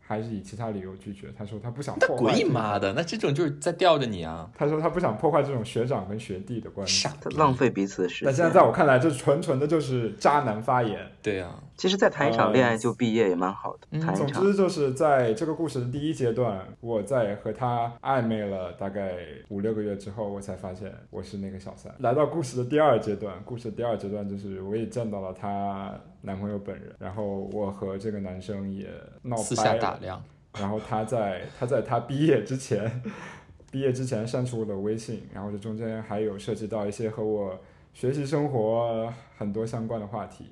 [0.00, 1.32] 还是以其他理由拒绝。
[1.38, 2.22] 他说他不想破坏。
[2.24, 2.76] 滚你妈！
[2.76, 2.92] 的！
[2.92, 7.16] 那这种就是在吊着你啊，他说他不想破坏这种学长跟学弟的关系傻。
[7.20, 7.30] 的。
[7.36, 8.26] 浪费彼此的时间。
[8.26, 11.08] 但现在在我看来，这纯纯的就是渣男发言。
[11.22, 14.42] 对啊，其实，再谈一场恋爱就毕业也蛮好的，嗯总谈一场。
[14.42, 19.16] 之就是在这个故事的第一阶段，我在和他暧昧了大概
[19.48, 21.92] 五六个月之后，我才发现我是那个小三。
[21.98, 28.88] 来到故事的第二阶段，故事的第二阶段就是我也见到了她男朋友本人，然后我和这个男生也
[29.22, 30.22] 闹私下掰了，打量。
[30.58, 33.02] 然后他在他在他毕业之前，
[33.72, 37.58] 毕业之前删除我的微信，然后这中间还有涉及到一些和我
[37.92, 40.46] 学习生活很多相关的话题。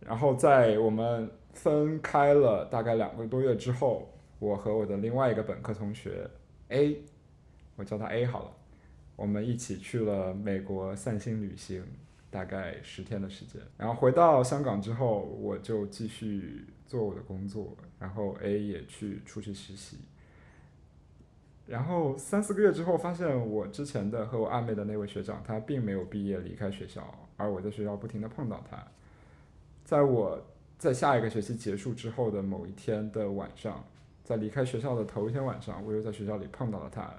[0.00, 4.08] 然后在我们分开了大概两个多月之后，
[4.38, 6.28] 我和我的另外一个本科同学
[6.68, 7.02] A，
[7.76, 8.52] 我叫他 A 好了，
[9.16, 11.84] 我们一起去了美国散心旅行，
[12.30, 13.60] 大概十天的时间。
[13.76, 19.98] 然后回到香港之后，我就继续做我的工作，然后 A 也去出去实习。
[21.66, 27.02] 然后三四个月之后，发现我之前的和我暧昧的那位学长，他并没有毕业离开学校，
[27.36, 28.86] 而我在学校不停的碰到他。
[29.88, 30.38] 在我
[30.76, 33.82] 在下一个学期结束之后的某一天的晚上，
[34.22, 37.10] 在离开学校的头一天晚上，我又在学校里碰到了他。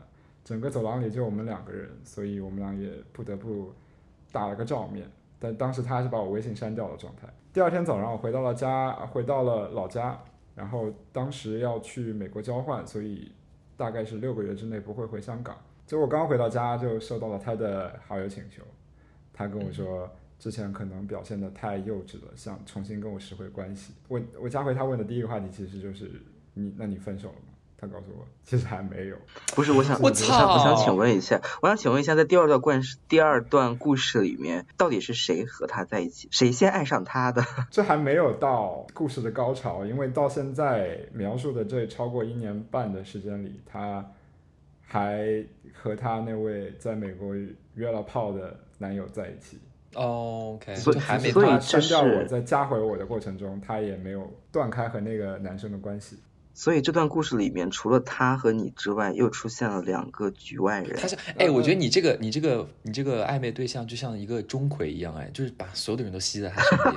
[0.45, 3.73] 整个走廊里就我们两个人，所以我们俩也不得不
[4.31, 5.09] 打了个照面。
[5.39, 7.27] 但当时他还是把我微信删掉了状态。
[7.51, 10.21] 第二天早上我回到了家，回到了老家，
[10.53, 13.31] 然后当时要去美国交换，所以
[13.75, 15.57] 大概是六个月之内不会回香港。
[15.87, 18.61] 结果刚回到家就收到了他的好友请求，
[19.33, 20.07] 他跟我说
[20.39, 23.93] 之前可能表现的太幼稚了，想重新跟我拾回关系。
[24.07, 26.09] 我我加回他问的第一个话题其实就是
[26.53, 27.41] 你那你分手了吗？
[27.81, 29.15] 他告诉我其实还没有。
[29.55, 37.41] 不是，我想，我我想，我想请问一下，我想请问一下，在第二段故事第二段故事里面，到底是谁和他在一起，谁先爱上他的？
[37.71, 44.05] 这还没有到故事的高潮，因为到现在描述的这超过一年半的时间里，他
[44.81, 45.41] 还
[45.73, 47.33] 和他那位在美国
[47.75, 49.57] 约了炮的男友在一起。
[49.95, 56.17] 哦 OK，所以就还没所以删掉这是我，在加回我的过程中，他也没有断开和那个男生的关系。
[56.53, 61.07] 所以这段故事里面，除了他和你之外，又出现了两个局外人他。
[61.07, 66.93] 是哎，我觉得你这个你这个你这个暧昧对象就像一个钟馗一样，哎，就是把所有的人都吸在他身边。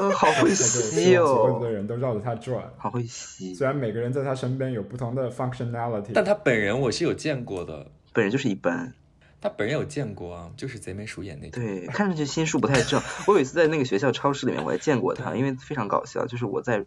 [0.00, 2.62] 呃， 好会吸希望所有哦，的人都绕着他转。
[2.76, 8.94] 好会吸，虽然每个人在他身边有不同的 functionality，但他本人我是有见过的，本人就是一般。
[9.40, 11.62] 他本人有见过啊，就是贼眉鼠眼那种。
[11.62, 13.00] 对，看上去心术不太正。
[13.26, 16.26] 我有一次在那个学校超市里面，我还见过他，因为非常搞笑。
[16.26, 16.84] 就是我在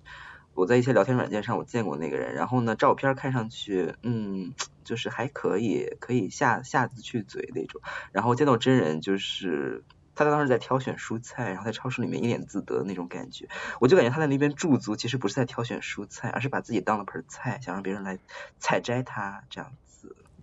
[0.54, 7.82] 我在一些聊天软件上我见过那个人，然后呢，照片看上去，嗯，就是还可以，可以下下得去嘴那种。
[8.12, 13.50] 然后见到真人，就是他当时在挑选蔬菜，然后在超市里面一脸自得的那种感觉。
[13.80, 18.20] 我就感觉他在那边驻足，其实不是在挑选蔬菜，而是把自己当了盆菜，想让别人来
[18.60, 19.72] 采摘他这样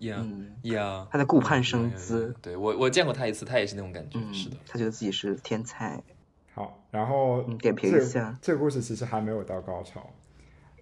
[0.01, 0.07] 子。
[0.07, 2.35] 呀嗯，呀，他在顾盼呀生姿。
[2.41, 4.57] 对我我见过他一次，他也是那种感觉，嗯，是的。
[4.67, 6.03] 他觉得自己是天才。
[6.55, 10.11] 好，然后嗯点评一下这个故事其实还没有到高潮。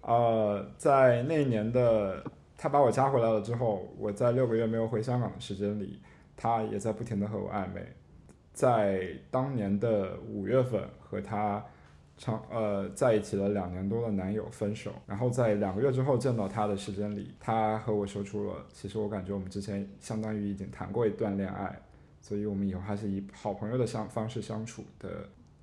[0.01, 2.23] 呃，在那一年的
[2.57, 6.01] 他把我加回来了之后，我在六个月没有回香港的时间里，
[6.35, 7.85] 他也在不停的和我暧昧。
[8.53, 11.63] 在当年的五月份和他
[12.19, 21.73] 长呃在一起了两年多的男友分手，然后在两个月之后见到他的时间里，他和我说出了，其实我感觉我们之前相当于已经谈过一段恋爱，
[22.21, 25.09] 所以我们以后还是以好朋友的相方式相处的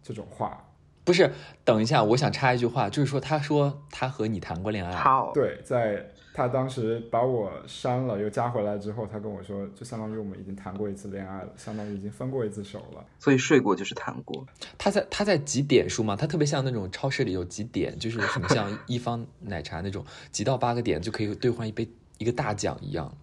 [0.03, 0.65] 这种话。
[1.05, 1.31] 不是，
[1.63, 6.05] 等一下，我想插一句话，就是说，他说他和你谈过恋爱，好，对，在
[6.37, 13.03] 他当时把我删了又加回来之后，他跟我说，就相当于我们已经谈过一次恋爱了，相当于已经分过一次手了。
[13.19, 14.47] 所以睡过就是谈过。
[14.77, 16.15] 他在他在几点数嘛？
[16.15, 23.17] 他特别像那种超市里有几点，就是什么像 一方奶茶那种，几到八个点就可以兑换一杯一个大奖一样，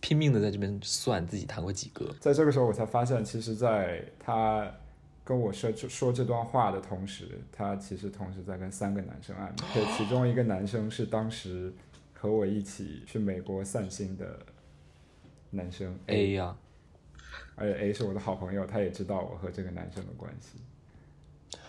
[0.00, 2.12] 拼命的在这边算自己谈过几个。
[2.18, 4.68] 在这个时候，我才发现，其实在他
[5.22, 9.54] 跟我说说这段话的同时，他其实同时在跟三个男生暧昧。
[9.72, 11.72] 对，其中一个男生是当时
[12.18, 14.38] 和我一起去美国散心的
[15.50, 16.56] 男生 A 呀、
[17.54, 20.58] 而且 A 是我的好朋友，他也知道我和这个男生的关系。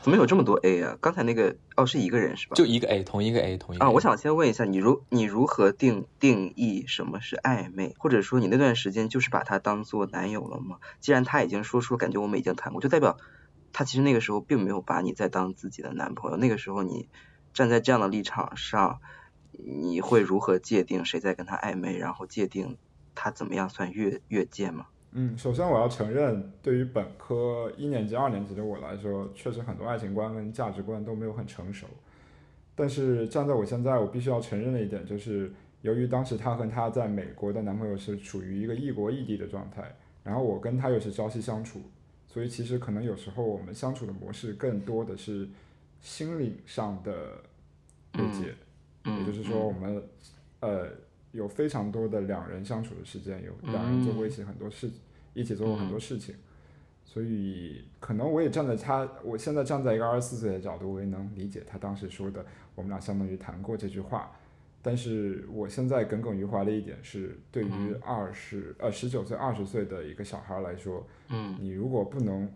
[0.02, 0.98] 怎么有这么多 A 啊？
[1.02, 2.56] 刚才那个哦是一个人是吧？
[2.56, 3.88] 就一个 A，同一个 A，同一个 A。
[3.88, 10.78] 啊，我想先问一下，你如你如何定定义什么是暧昧，或者说你那段时间就是把他当做男友了吗？
[11.00, 13.18] 既然他已经说出了感觉我们已经谈过，就代表
[13.74, 16.38] 他其实那个时候并没有把你再当自己的男朋友。
[16.38, 17.10] 那个时候你
[17.54, 19.02] 站在这样的立场上，
[19.58, 22.78] 你会如何界定谁在跟他暧昧，然后界定
[23.14, 24.88] 他怎么样算越越界吗？
[25.12, 31.88] 嗯，首先我要承认，对于本科一年级、二年级的我来说，确实很多爱情观跟价值观都没有很成熟。
[32.76, 41.82] 但是站在我现在，我必须要承认的一点就是，由于当时她和她在美国的男朋友是处于一个异国异地的状态，然后我跟她又是朝夕相处，
[42.28, 45.50] 所以其实可能有时候我们相处的模式更多的是
[46.00, 47.42] 心灵上的
[48.20, 48.52] 慰藉。
[48.52, 48.56] 嗯，
[49.20, 50.04] 也就是说，我们
[50.60, 50.88] 呃
[51.32, 54.90] 有非常多的两人相处的时间，有两人做过一起很多事，
[55.34, 56.36] 一起做过很多事情，
[57.04, 64.32] 所以可能我也站在他，我现在站在一个二十四岁的角度，我也能理解他当时说的，我们俩相当于谈过这句话。
[64.80, 71.58] 但是我现在耿耿于怀的一点是，对于二十呃十九岁、二十岁的一个小孩来说，嗯。
[71.60, 72.50] 你如果不能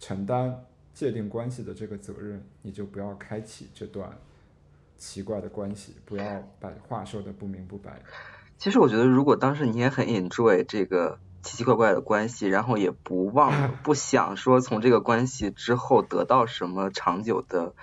[0.00, 4.10] 承担界定关系的这个责任，你就不要开启这段
[5.00, 6.24] 奇怪的关系，不要
[6.60, 8.00] 把话说的不明不白。
[8.58, 17.74] 其实我觉得，如果当时你也很 enjoy 这个奇奇怪怪的关系，然后也不忘不想说从这个关系之后得到什么长久的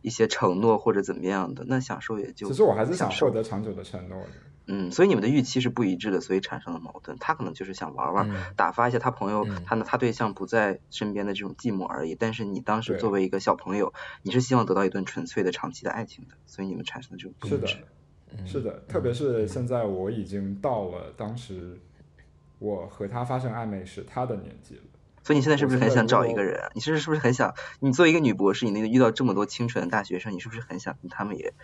[0.00, 4.28] 一些承诺或者怎么样的，那享受也就其实我还是想获得长久的承诺的。
[4.66, 7.18] 嗯，所以你们的预期是不一致的，所以产生了矛盾。
[7.20, 12.14] 他可能就是想玩玩，嗯打发一下他朋友、嗯他的他对象不在身边的这种寂寞而已。
[12.14, 17.76] 但是你当时作为一个小朋友，你是希望得到一段纯粹的长期的爱情的，所以你们产生的这种不是的一致。，
[18.36, 21.78] 嗯是的，特别是现在我已经到了当时
[22.58, 24.82] 我和他发生暧昧时他的年纪了。
[25.22, 26.70] 所以你现在是不是很想找一个人啊？
[26.74, 27.54] 你是是不是很想？
[27.80, 31.54] 你作为一个女博士，你那个遇到这么多清纯的大学生，你是不是很想跟他们也？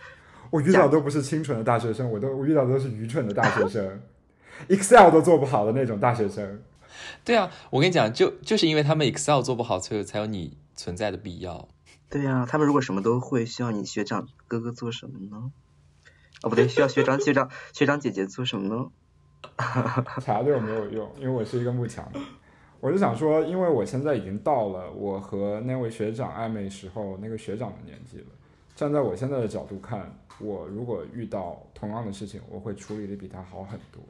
[0.51, 3.99] 我遇到的都不是清纯的大学生，我都我遇到的都是愚蠢的大学生
[4.67, 6.61] ，Excel 都做不好的那种大学生。
[7.25, 11.67] 对啊，我跟你讲，就就是因为他们 Excel 做不好，所以才有你存在的必要。
[12.09, 15.51] 对呀、他们如果什么都会，需要你学长哥哥做什么呢？
[16.43, 18.91] 哦，不对，需要学长学长学长姐姐做什么呢？
[20.19, 22.05] 查对我没有用，因为我是一个慕强。
[22.81, 28.25] 我是想说，因为我现在已经到了我和那位学长暧昧时候那个学长的年纪了。
[28.75, 30.11] 站在我现在的角度看，
[30.43, 34.01] 我如果遇到同样的事情，我会处理的比他好很多。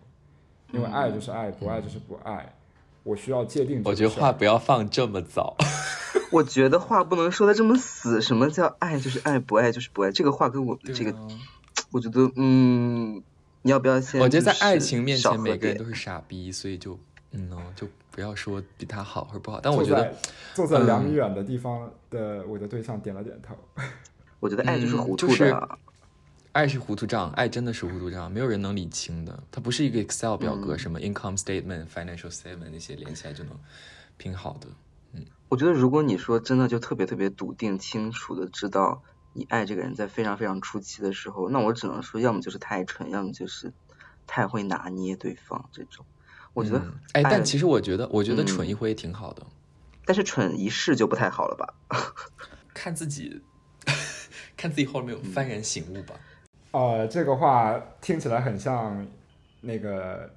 [0.71, 2.53] 因为爱就是爱，不爱就是不爱。
[3.03, 4.09] 我需要界定我觉得。
[4.09, 5.57] 话不要放这么早。
[6.31, 8.21] 我觉得话不能说的这么死。
[8.21, 10.11] 什么叫爱就是爱，不爱就是不爱？
[10.11, 11.27] 这个话跟我们这个，啊
[11.91, 13.21] 我觉得，嗯，
[13.63, 14.21] 你要不要先？
[14.21, 16.97] 我觉得在爱情面前，每个人都是傻逼，所以就
[17.31, 19.59] 嗯呢，就不要说比他好或者不好。
[19.61, 20.13] 但我觉得
[20.53, 23.55] 坐在两米嗯远的地方的我的对象点了点头。
[24.39, 25.69] 我觉得爱就是嗯糊涂就是的。
[26.53, 29.41] 爱是糊涂账，爱真的是糊涂账，没有人能理清的。
[29.49, 33.57] 它不是一个 Excel 表格，嗯什么 income statement、financial statement 那些连起来就能
[34.17, 34.67] 拼好的。
[35.13, 43.71] 嗯我觉得如果你说真的就特别特别笃定、清楚的知道你爱这个人在非常非常初期的时候，那我只能说，要么就是太蠢，要么就是
[44.27, 46.05] 太会拿捏对方这种。
[46.53, 49.45] 我觉得嗯，哎，但其实我觉得，我觉得嗯蠢一回也挺好的，
[50.05, 51.73] 但是蠢一试就不太好了吧？
[52.73, 53.41] 看自己，
[54.57, 56.15] 看自己后面有幡然醒悟吧。
[56.71, 59.05] 呃，这个话听起来很像
[59.59, 60.29] 那个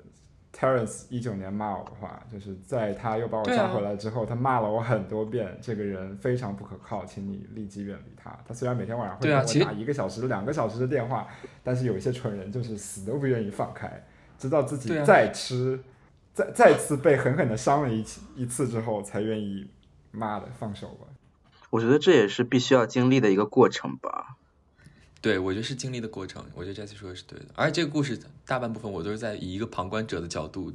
[0.53, 8.37] Terence 一九年骂我的话，就是在他又把我抓回来之后，他骂了我很多遍，这个人非常不可靠，请你立即远离他。
[8.47, 11.27] 他虽然每天晚上会跟对啊其实我打一个小时、两个小时的电话，
[11.63, 14.05] 但是有一些蠢人就是死都不愿意放开，
[14.39, 15.81] 直到自己再吃、
[16.33, 19.69] 再再次被狠狠的伤了一次一次之后，才愿意
[20.11, 21.07] 妈的放手吧。
[21.71, 24.37] 我觉得这也是必须要经历的一个过程吧。
[25.25, 26.45] 对，我觉得是经历的过程。
[26.55, 30.71] 我觉得 Jessie 说的是对的，而且这个故事大半部分我都是在以一个旁观者的角度，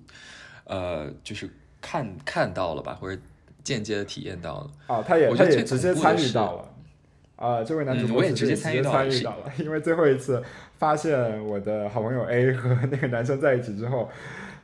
[0.63, 1.47] 呃，就是
[1.79, 3.21] 看看到了吧，或者
[3.63, 4.71] 间接的体验到了。
[4.87, 6.73] 啊，他也他也直接参与到了。
[7.35, 8.91] 啊、这位男主嗯我也直接参与到
[9.37, 10.43] 了因为最后一次
[10.79, 14.09] 发现我的好朋友 A 和那个男生在一起之后，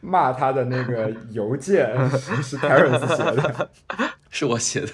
[0.02, 3.70] 骂他的那个邮件 是是 Terence 写的，
[4.32, 4.88] 是我写的。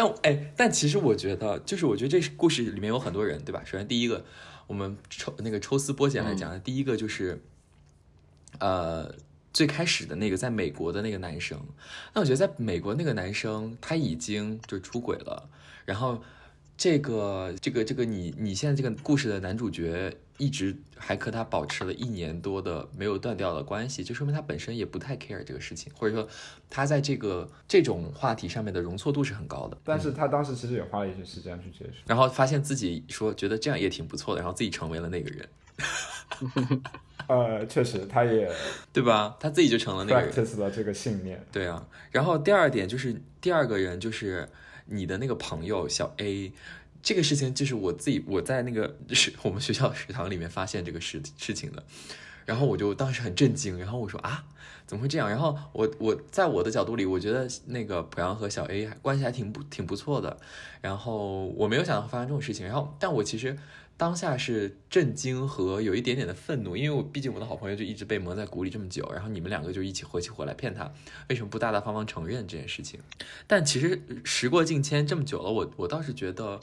[0.00, 3.62] 但哎，但其实我觉得，就是我觉得这故事里面有很多人，对吧？
[3.66, 4.24] 首先第一个，
[4.66, 7.42] 我们抽那个抽丝剥茧来讲，第一个就是，
[8.60, 9.14] 呃，
[9.52, 11.60] 最开始的那个在美国的那个男生。
[12.14, 15.50] 那我觉得在美国那个男生他已经就出轨了，
[15.84, 16.22] 然后
[16.78, 26.26] 这个这个这个你你现在这个故事的男主角一直还和他保持了一年多的没有断掉的关系，就说明他本身也不太 care 这个事情，或者说
[26.70, 29.76] 他在这个这种话题上面的容错度是很高的。
[29.84, 31.98] 但是他当时其实也花了一些时间去接受。
[32.06, 35.48] 然后发现自己说觉得这样也挺不错的，然后自己成为了那个人，
[37.28, 38.50] 呃，确实，他也
[38.92, 39.36] 对吧？
[39.38, 40.32] 他自己就成了那个人。
[40.32, 41.44] practice 了这个信念。
[41.52, 44.48] 对啊，然后第二点就是第二个人就是
[44.86, 46.52] 你的那个朋友小 A，
[47.02, 51.84] 这个事情就是我自己我在那个是我们学校食堂里面发现这个事事情的，
[52.44, 54.44] 然后我就当时很震惊，然后我说啊。
[54.86, 55.30] 怎么会这样？
[55.30, 60.36] 然后我我在我的角度里，我觉得那个濮阳和小 A 关系还挺不挺不错的。
[60.80, 62.66] 然后我没有想到会发生这种事情。
[62.66, 63.56] 然后，但我其实
[63.96, 70.92] 当下是震惊和有一点点的愤怒，因为我毕竟我的好朋友就一直被蒙在鼓里这么久，然后你们两个就一起合起伙来骗他，
[71.28, 72.98] 为什么不大大方方承认这件事情？
[73.46, 76.60] 但其实时过境迁这么久了，我我倒是觉得，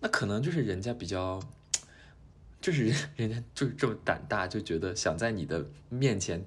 [0.00, 1.40] 那可能就是人家比较，
[2.60, 6.44] 就是人 人家就是这么胆大，就觉得想在你的面前。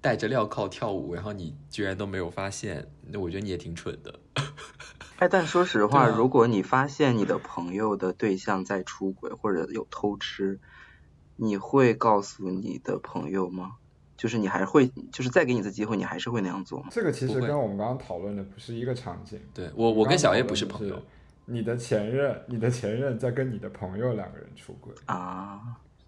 [0.00, 4.18] 戴着镣铐跳舞，然后你居然都没有发现，那我觉得你也挺蠢的。
[5.18, 10.58] 哎，但说实话，啊如果你发现你的朋友的对象在出轨或者有偷吃，
[11.36, 13.76] 你会告诉你的朋友吗？
[14.16, 16.88] 就是你还会，就是再给你一次机会，你还是会那样做吗？
[16.90, 19.38] 这个其实跟我们刚刚讨论的不是一个场景。
[19.54, 21.00] 对我，我跟小论不是朋友
[21.46, 25.60] 你的前任，你的前任在跟你的朋友两个人出轨，啊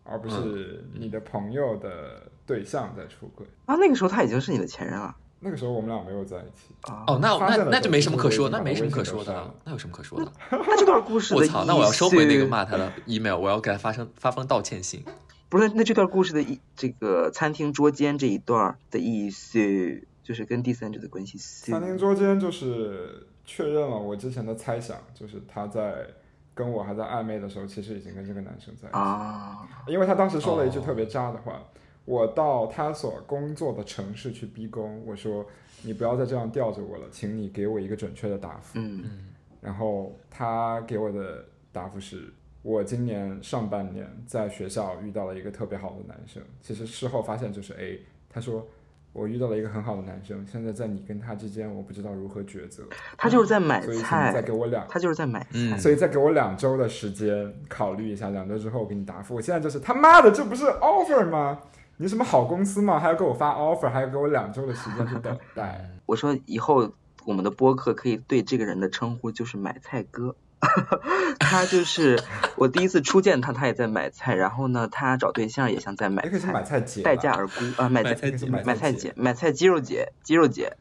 [0.05, 3.47] 而不嗯是你的朋友的对象在出轨。
[3.66, 7.05] 啊，那个时候他已经是你的前任了那个时候我们俩没有在一起，啊。
[7.07, 10.32] 哦，那发现那那就没什么可说，我已经把那没什么可说的那有什么可说的？
[10.51, 15.05] 那这段故事我操，那我要收回那个骂他的 email，我要给他发声发封道歉信。
[15.51, 21.39] 不是，那这段故事的意，这个餐厅捉奸这一段的意思，就是跟第三者的关系。
[21.39, 26.07] 餐厅捉奸就是确认了我之前的猜想，就是他在
[26.55, 28.99] 跟我还在暧昧的时候，其实已经跟这个男生在一起。
[28.99, 31.62] 啊，因为他当时说了一句哦特别渣的话，
[32.05, 35.47] 我到他所工作的城市去逼宫，我说
[35.82, 38.78] 你不要再这样吊着我了，请你给我一个准确的答复。
[38.78, 39.28] 嗯
[39.61, 42.32] 然后他给我的答复是。
[42.62, 48.01] 我今年上半年在学校遇到了一个特别好的男生，其实事后发现就是 A。
[48.30, 48.66] 他说
[49.15, 52.83] 我遇到了一个很好的男生，现在在你跟他之间，我不知道如何抉择，
[53.17, 55.47] 他就是在买所以再菜，给我两他就是在买菜。
[55.53, 59.37] 嗯所以再给我两周的时间考虑一下，两周之后我给你答复。
[59.37, 61.61] 我现在就是他妈的，这不是 offer 吗？
[61.99, 62.99] 你什么好公司吗？
[62.99, 65.89] 还要给我发 offer，还要给我两周的时间去等待。
[66.07, 66.93] 我说以后
[67.25, 70.35] 我们的播客可以对这个人的称呼就是买菜哥。
[71.39, 72.21] 他就是
[72.57, 80.73] 我第一次初见他，他也在买菜，然后呢，他找对象也像在买菜，菜姐，待价而沽啊，买菜买菜姐买买菜菜姐姐，买菜肌肉姐，肌肉姐，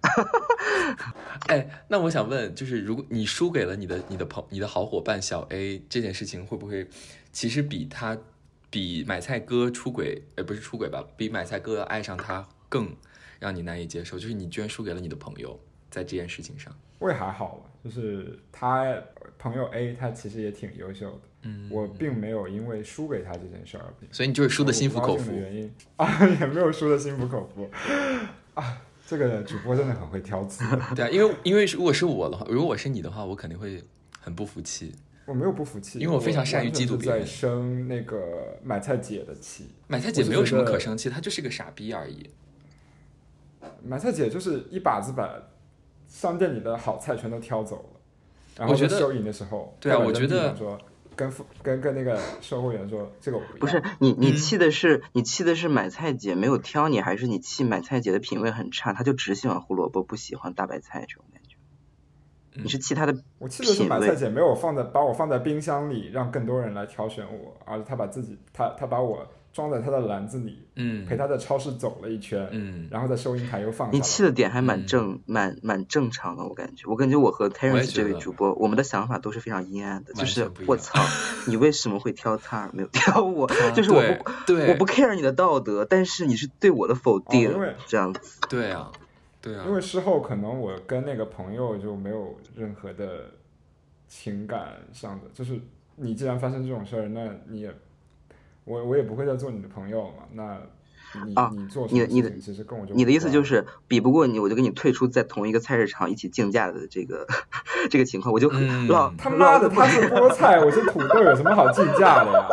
[1.48, 6.88] 哎，那我想问，就是如果你输给了你的你的朋你的好伙伴小 A 这件事情，会不会
[7.32, 8.18] 其实比他
[8.70, 12.96] 比买菜哥出轨，呃，不是出轨吧，比买菜哥爱上他更
[13.40, 14.18] 让你难以接受？
[14.18, 15.60] 就是你居然输给了你的朋友，
[15.90, 16.74] 在这件事情上。
[17.04, 18.95] 我也还好了，就是他
[19.38, 25.34] 朋友 A 他其实也挺优秀的，嗯，我并没有因为输给他这件事儿，所以你就是输的心服口服。
[25.34, 27.70] 原因啊，也没有输的心服口服
[28.54, 28.82] 啊。
[29.06, 30.64] 这个主播真的很会挑刺，
[30.95, 33.84] 对啊，因为因为如果是我的话，如果我是你的话，我肯定会
[34.18, 34.95] 很不服气。
[35.26, 39.70] 我没有不服气，因为我非常善于嫉妒别人在生那个买菜姐的气。
[39.88, 42.30] 买菜姐没有什么可生气，她就是个傻逼而已。
[43.84, 45.38] 买菜姐就是一把子把
[46.14, 47.99] 商店里的好菜全都挑走了，
[48.59, 50.55] 然后我觉得在收银的时候，对啊我觉得
[51.16, 54.36] 跟服跟跟那个售货员说这个我不，不是你你嗯。
[54.36, 61.57] 气的是你气的是买菜姐没有挑你，还是你气买菜姐的品味很差，她就只喜欢胡萝卜，不喜欢大白菜这种感觉？
[62.53, 62.64] 嗯。
[62.64, 74.01] 你是气她的我气的是品味买菜姐没有放在把我放在冰箱里，让更多人来挑选我，而是她把自己她她把我装在他的篮子里，嗯陪他在超市走了一圈，嗯，然后在收银台又放下你。
[74.01, 76.88] 气的点还蛮嗯正，蛮蛮正常的，我感觉。
[76.88, 80.99] 我感觉我和 Terence 这位主播，我们的想法都是非常阴暗的，就是我操，
[81.47, 83.45] 你为什么会挑他而没有挑我？
[83.45, 88.39] 啊就是我不对我不 care 你的道德，但是你是对我的否定，因为这样子。
[88.49, 88.91] 对啊，
[89.39, 93.30] 对啊因，为事后可能我跟那个朋友就没有任何的
[94.08, 95.60] 情感上的，就是
[95.95, 97.72] 你既然发生这种事儿，那你也
[98.66, 100.28] 我我也不会再做你的朋友了。
[100.34, 100.57] 那
[101.26, 107.28] 你、啊你做你的你的么事情其实跟我就你的意思就是比不过你，我就跟你退出在同一个菜市场一起竞价的这个
[107.91, 112.47] 这个情况，我就嗯 老他妈的他是菠菜，我是土豆，有什么好竞价的呀？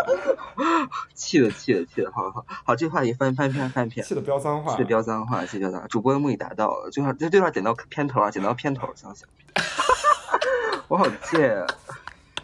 [1.15, 4.05] 气的气的气的，好好好，这个话题翻翻篇翻篇。
[4.05, 4.79] 气的飙脏话气。
[4.81, 9.27] 的飙脏话，气的飙脏话，主播的目的达到了，这话这这话剪到片头啊，剪到片头，想想，
[10.89, 11.67] 我好贱啊。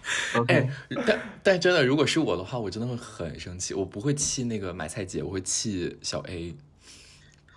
[0.48, 0.70] 哎，
[1.06, 3.74] 但但真的，如果是我的话，我真的会很生气。
[3.74, 6.56] 我不会气那个买菜姐，我会气小 A。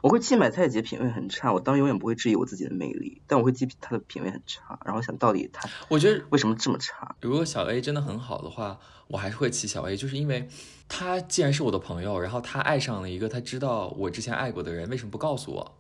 [0.02, 7.16] 我会气买菜姐品味很差，我当然永远不会质疑我自己的魅力，但我会记她的品味很差，然后想到底她我觉得为什么这么差？
[7.22, 10.48] 如果小 A 真的很好的话，我还是会气小 A，就是因为
[10.88, 15.76] 她既然是我的朋友，然后她爱上了一个她知道我之前爱过的人，为什么不告诉我？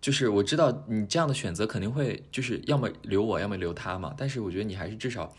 [0.00, 4.14] 就是我知道你这样的选择肯定会就是要么留我，要么留他嘛。
[4.16, 5.30] 但是我觉得你还是至少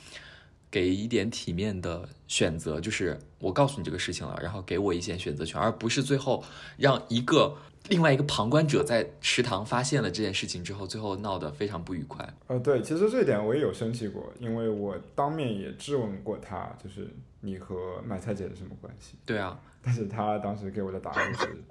[0.72, 6.42] 给一点体面的选择，就是我告诉你这个事情了，然后给我一些选择权，而不是最后
[6.78, 7.58] 让一个
[7.90, 12.28] 另外一个旁观者在食堂发现了这件事情之后，最后闹得非常不愉快。
[12.48, 17.08] 呃，对，其实这一点我也有生气过，因为我当面也质问过他，就是
[17.42, 19.16] 你和买菜姐是什么关系？
[19.26, 21.62] 对啊，但是他当时给我的答案是。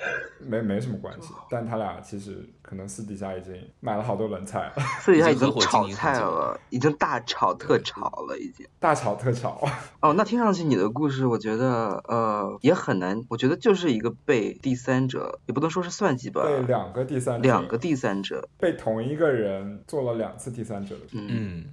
[0.40, 8.66] 没没什么关系，但他俩其实可能私底下已经买了好多轮菜了，私底下已经炒菜了，已经大炒特炒了，已经。
[8.78, 9.62] 大炒特炒。
[10.00, 21.08] 哦，那听上去你的故事，我觉得呃也很难，我觉得就是一个被第三者，也不能说是算计吧，被两个第三者，两个第三者，被同一个人做了两次第三者的事。
[21.12, 21.64] 嗯，嗯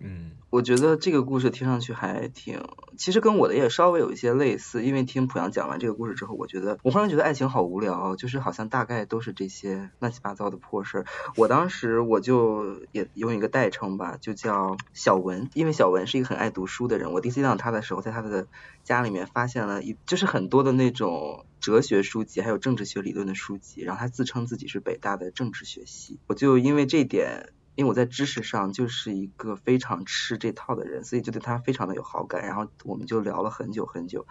[0.00, 2.62] 嗯我觉得这个故事听上去还挺，
[2.96, 11.06] 其实跟我的也稍微有一些类似，因为听濮阳讲完这个故事之后，我觉得我忽然觉得爱情好无聊，就是好像大概都是这些乱七八糟的破事儿。
[11.34, 17.10] 我当时我就也用一个代称吧，就叫小文，因为小文是一个很爱读书的人。
[17.10, 18.46] 我第一次见到他的时候，在他的
[18.84, 27.48] 家里面发现了一就是很多的那种哲学书籍，还有政治学理论的书籍，然后他自称自己是北大的政治学系，我就因为这点。
[27.74, 32.42] 因为我在知识上就是一个非常吃这套的人，所以就对他非常的有好感。
[32.46, 34.26] 然后我们就聊了很久很久，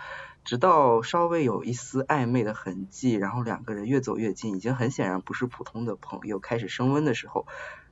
[0.46, 7.46] 直到稍微有一丝暧昧的痕迹，然后两个人越走越近，已经很显然不是普通的朋友，开始升温的时候，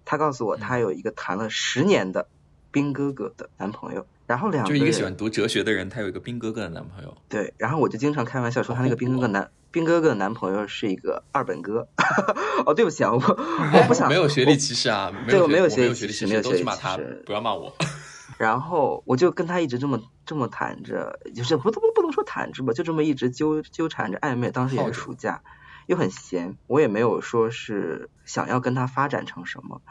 [0.05, 2.27] 他告诉我他有一个谈了十年的
[2.71, 7.17] 兵哥哥的男朋友，然后两个就一个喜欢读哲学的人，他有一个兵哥哥的男朋友。
[7.27, 11.87] 对，然后我就经常开玩笑说他那个兵哥哥男兵哥哥的男朋友是一个二本哥。
[12.65, 17.73] 哦，对不起啊，我我不想没有学历歧视啊，对我没有没学历歧视，没有学历歧视，不要骂我。
[18.37, 24.49] 然后我就跟他一直这么这么谈着，就是不不不能说谈着吧，就这么一直纠纠缠着暧昧。
[24.51, 25.43] 当时也是暑假，
[25.85, 29.81] 又很闲，我也没有说是想要跟他发展成什么，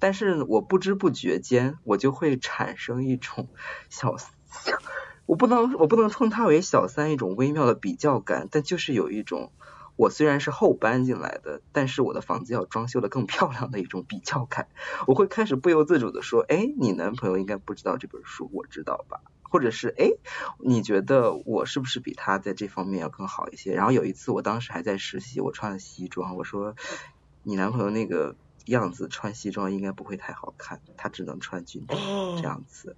[0.00, 3.48] 但是我不知不觉间，我就会产生一种
[3.88, 4.16] 小，
[5.30, 9.52] 我不能我不能称他为小三一种微妙的比较感，但就是有一种。
[9.94, 14.66] 我虽然是后搬进来的，但是我的房子要装修的更漂亮的一种比较感，
[15.06, 19.20] 我会开始不由自主的说，哎，你男朋友应该不知道这本书，我知道吧？
[19.42, 20.10] 或者是哎，
[20.58, 23.74] 你觉得我是不是比他在这方面要更好一些？
[23.74, 26.74] 然后有一次，我当时还在实习，我穿了西装，我说，
[27.44, 28.34] 你男朋友那个
[28.66, 32.00] 样子穿西装应该不会太好看，他只能穿军装
[32.36, 32.96] 这样子。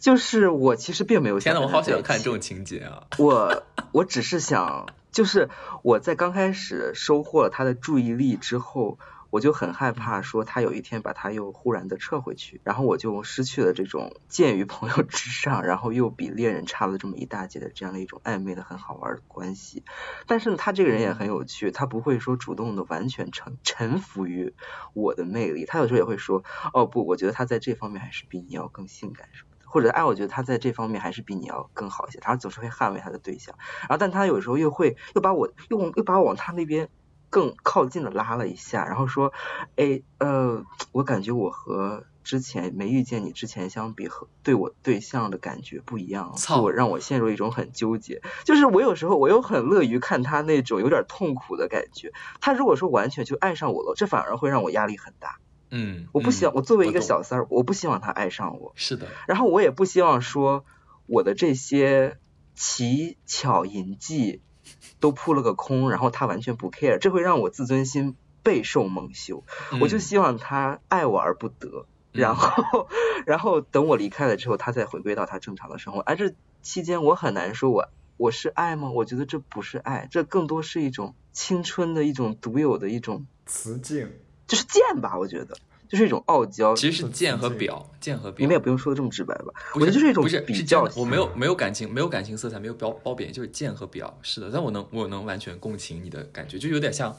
[0.00, 3.06] 就是我其实并没有想天在一起好想看这种情节啊！
[3.18, 5.48] 我我只是想，就是
[5.82, 8.98] 我在刚开始收获了他的注意力之后，
[9.30, 19.84] 我就很害怕说他有一天把他又忽然的撤回去，然后我就失去了这种 鉴于朋友之上，然后又比恋人差了这么一大截的这样的一种暧昧的很好玩的关系。
[20.26, 24.54] 但是呢，他这个人也很有趣，他不会说主动的完全臣臣服于
[24.94, 29.66] 我的魅力，他有时候也会说，哦不，我觉得他在这方面还是比你要更性感什么的。
[29.68, 32.18] 或者哎，我觉得他在这方面还是比你要更好一些。
[32.20, 36.88] 他总是会捍卫他的对象，然后但他有时候又会又把我又又把我往他那边
[37.30, 39.32] 更靠近的拉了一下，然后说，
[39.76, 48.22] 哎呃，我感觉我和之前没遇见你之前相比，和对我对象的感觉不一样，操我让我陷入一种很纠结。
[48.44, 52.12] 就是我有时候我又很乐于看他那种有点痛苦的感觉。
[52.40, 55.38] 他如果说完全就爱上我了，这反而会让我压力很大。
[55.70, 58.72] 嗯，我不希望嗯我作为一个小三儿，我不希望他爱上我。
[58.76, 60.64] 是的，然后我也不希望说
[61.06, 62.18] 我的这些
[62.54, 64.42] 奇巧淫技
[65.00, 69.44] 都扑了个空，然后他完全不 care，这会让我自尊心备受蒙羞。
[69.80, 72.88] 我就嗯希望他爱我而不得，然后
[73.26, 76.00] 然后等我离开了之后，他再回归到他正常的生活。
[76.00, 78.90] 而这期间我很难说我我是爱吗？
[78.90, 84.10] 我觉得这不是爱，这更多是一种青春的一种独有的一种，雌竞，
[84.46, 85.56] 就是贱吧，我觉得
[85.88, 86.74] 就是一种傲娇。
[86.74, 88.38] 其实是是剑和表，剑和表。
[88.38, 94.18] 你们也不用说的这么直白吧，我觉得就是一种不是比较是我没有没有感情，没有感情色彩，没有褒褒贬，就是剑和表。
[94.22, 97.16] 是的，但我能我能完全共情你的感觉，就有点像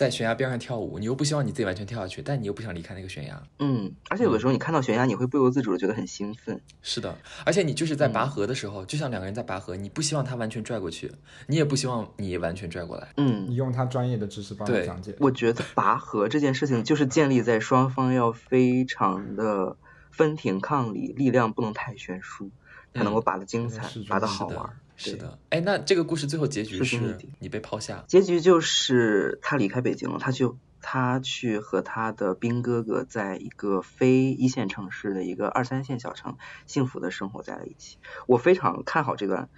[0.00, 3.42] 在悬崖边上跳舞，你又不希望你自己完全跳下去，但你又不想离开那个悬崖。
[3.58, 6.58] 嗯，而且有的时候你看到悬崖，你会不由自主的觉得很兴奋。
[6.80, 11.12] 是的，而且你就是在嗯拔河的时候，就像两个人在拔河，你不希望他完全拽过去，
[11.48, 13.12] 你也不希望你完全拽过来。
[13.18, 15.14] 嗯你，用他专业的知识帮他讲解。
[15.20, 19.76] 我觉得拔河这件事情就是建立在双方要非常的
[20.10, 22.50] 分庭抗礼，力量不能太悬殊，
[22.94, 24.70] 才能够拔得精彩，拔得好玩。
[25.02, 36.36] 对是的，哎，那这个故事最后结局是你被抛下，结局就是他离开北京了，他就他去和他的兵哥哥在一个非一线城市的一个二三线小城
[36.66, 37.98] 幸福的生活在了一起。
[38.26, 39.48] 我非常看好这段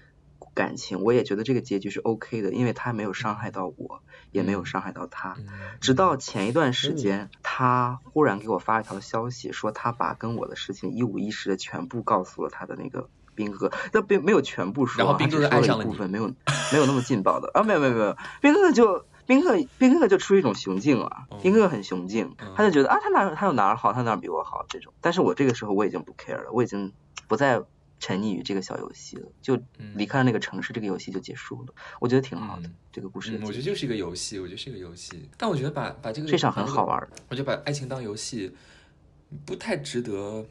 [0.55, 5.37] 感情，我也觉得这个结局是 OK 的，因为他没有伤害到我，也没有伤害到他。
[5.39, 5.49] 嗯，
[5.81, 16.27] 直到前一段时间，他忽然给我发了一条消息，说他把跟我的事情一五一十的全部告诉了他的那个兵哥哥，但并没有全部说，然后兵哥哥爱上了一部分，没有
[16.73, 19.05] 没有那么劲爆的啊，没有没有没有，兵哥哥就。
[19.25, 24.93] 兵哥，兵哥哥就出于一种雄竞啊哦，兵哥哥很雄竞嗯，他就觉得啊，他哪他有哪儿好，他哪儿比我好这种。
[25.01, 26.93] 但是我这个时候我已经不 care 了，我已经
[27.29, 27.63] 不再
[28.01, 31.73] 沉溺于这个小游戏了，就嗯离开了那个城市，这个游戏就结束了。
[32.01, 35.31] 我觉得挺好的嗯，这个故事我觉得就是一个游戏，我觉得是一个游戏。
[35.39, 37.09] 但我觉得把把这个这场很好玩儿。
[37.29, 38.53] 我觉得把爱情当游戏，
[39.47, 40.45] 不太值得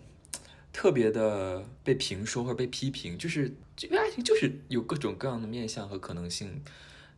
[0.74, 3.18] 特别的被评说或者被批评。
[3.18, 6.62] 就是这个爱情就是有各种各样的面相和可能性。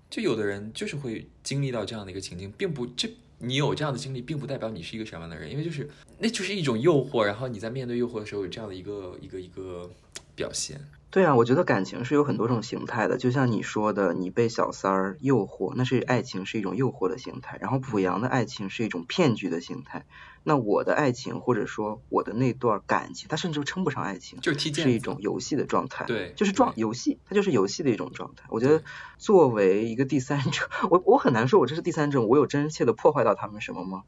[0.10, 5.90] 就有的人就是会经历到这样的一个情境，并不这你有这样的经历，并不代表你是一个什么样的人，因为就是
[6.20, 9.90] 那就是一种诱惑，然后你在面对诱惑的时候有这样的一个一个一个
[10.36, 10.90] 表现。
[11.10, 20.08] 对啊，我觉得感情是有很多种形态的，就像你说的，你被小三儿诱惑，那是爱情是一种诱惑的形态，然后濮阳的爱情是一种骗局的形态。
[20.44, 28.46] 那我的爱情或者说我的那段感情，它甚至称不上爱情，就是踢毽是一种游戏的状态，对就是状游戏，它就是游戏的一种状态。
[28.50, 28.84] 我觉得
[29.20, 34.02] 作为一个第三者， 我我很难说我这是第三者，我有真切的破坏到他们什么吗？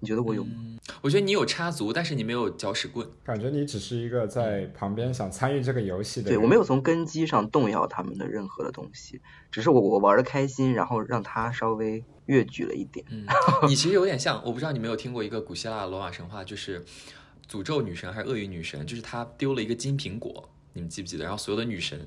[0.00, 0.50] 你觉得我有吗？
[0.56, 3.06] 嗯，我觉得你有插足，但是你没有搅屎棍。
[3.24, 6.38] 感觉你只是一个在旁边想参与这个游戏的人。
[6.38, 9.20] 对我没有从根基上动摇他们的任何的东西，
[9.50, 13.04] 只是我我玩的开心，然后让他稍微越矩了一点。
[13.10, 13.24] 嗯，
[13.68, 16.84] 你其实有点像，我不知道你没有听过一个古希腊罗马神话，就是
[17.50, 21.24] 诅咒女神还是厄运女神，就是她丢了一个金苹果，你们记不记得？
[21.24, 21.98] 然后所有的女神，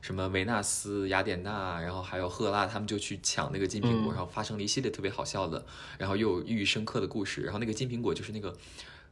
[0.00, 5.64] 什么维纳斯、雅典娜，然后还有赫拉，他们就去抢那个金苹果，嗯然后发生了一系列特别好笑的，
[5.98, 7.40] 然后又有寓意深刻的故事。
[7.40, 8.54] 然后那个金苹果就是那个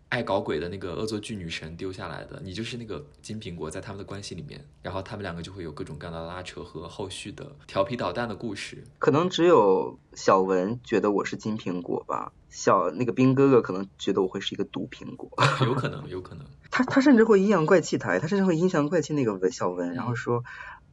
[0.09, 8.85] 爱搞鬼的那个恶作剧女神丢下来的，你就是那个金苹果，在他们的关系里面，然后他们两个就会有各种各样的拉扯和后续的调皮捣蛋的故事。
[8.99, 15.29] 可能只有小文觉得我是金苹果吧，小那个兵哥哥可能觉得我会是一个毒苹果。
[15.63, 16.47] 有可能，有可能。
[16.71, 20.45] 他他甚至会阴阳怪气他，他甚至会阴阳怪气那个文小文，然后说，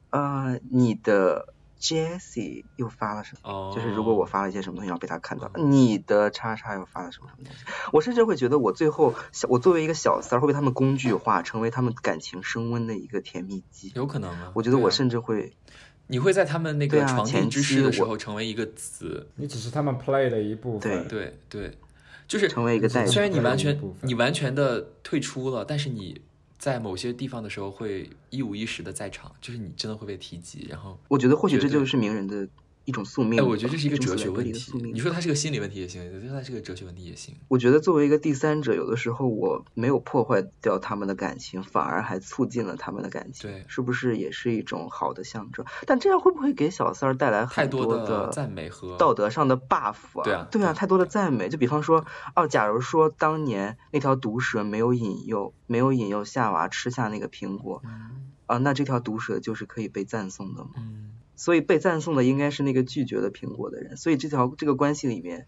[0.09, 1.53] 呃，你的
[1.83, 3.49] Jessie 又发了什么？
[3.51, 13.91] 哦，就是如果我发了一些什么东西，然后被他看到，你的叉叉又发了什么什么东西，我甚至会觉得我最后小我作为一个小三儿会被他们工具化，成为他们感情升温的一个甜蜜剂。
[13.95, 15.51] 有可能啊，我觉得我甚至会，
[16.07, 21.05] 你会在他们那个床地前之事的时候成为一个子，你只是他们 play 的一部分。
[21.09, 21.37] 对。
[21.49, 21.77] 对，
[22.27, 26.21] 就是成为一个代虽然你完全你完全的退出了，但是你
[26.63, 30.97] 在某些地方的时候会一五一十的在场，就是你真的会被提及，然后。
[31.09, 32.47] 我觉得或许这就是名人的
[32.85, 37.35] 一种宿命哎，我觉得这是一个哲学问题你说它是个心理问题也行，你说它是个哲学问题也行。
[37.47, 45.65] 我觉得作为一个第三者，有的时候我没有破坏掉他们的感情，反而还促进了他们的感情，对是不是也是一种好的象征？
[45.85, 50.23] 但这样会不会给小三儿带来很太多的的赞美和道德上的 buff 啊？
[50.23, 51.47] 对啊对啊，太多的赞美。
[51.47, 52.05] 就比方说，
[52.35, 60.71] 哦，假如说当年那条毒蛇没有引诱，没有引诱夏娃吃下那个苹果，嗯啊，那这条毒蛇就是可以被赞颂的吗？
[60.77, 63.97] 嗯，所以被赞颂的应该是那个拒绝的苹果的人。
[63.97, 65.47] 所以这条这个关系里面，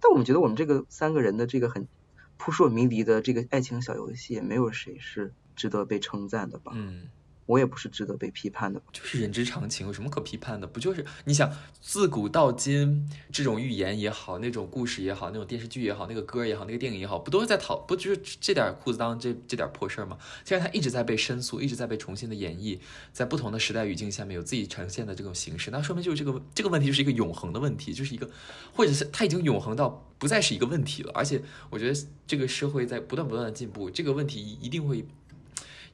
[0.00, 1.88] 但我们觉得我们这个三个人的这个很
[2.36, 6.72] 扑朔迷离的这个爱情小游戏，也没有谁是值得被称赞的吧？
[6.74, 7.08] 嗯，
[7.46, 8.82] 我也不是值得被批判的？
[8.92, 10.66] 就是人之常情，有什么可批判的？
[10.66, 20.18] 不就是你想自古到今这种寓言也好，那种故事也好，那种电视剧也好，那个歌也好，那个电影也好，不都是在讨不就是这点裤子裆这这点破事儿吗？
[20.44, 22.78] 既然它一直在被申诉，一直在被重新的演绎，
[23.12, 28.28] 在不同的时代语境下面有自己呈现的这种形式，那说明就是这个这个问题就是一个永恒的问题，就是一个
[28.72, 31.12] 或者是它已经永恒到不再是一个问题了。
[31.14, 31.40] 而且
[31.70, 35.06] 我觉得这个社会在不断不断的进步，这个问题一定会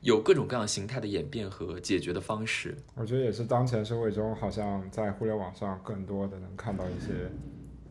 [0.02, 2.76] 有各种各样形态的演变和解决的方式。
[2.94, 7.12] 我觉得也是当前社会中，好像在互联网上更多的能看到一些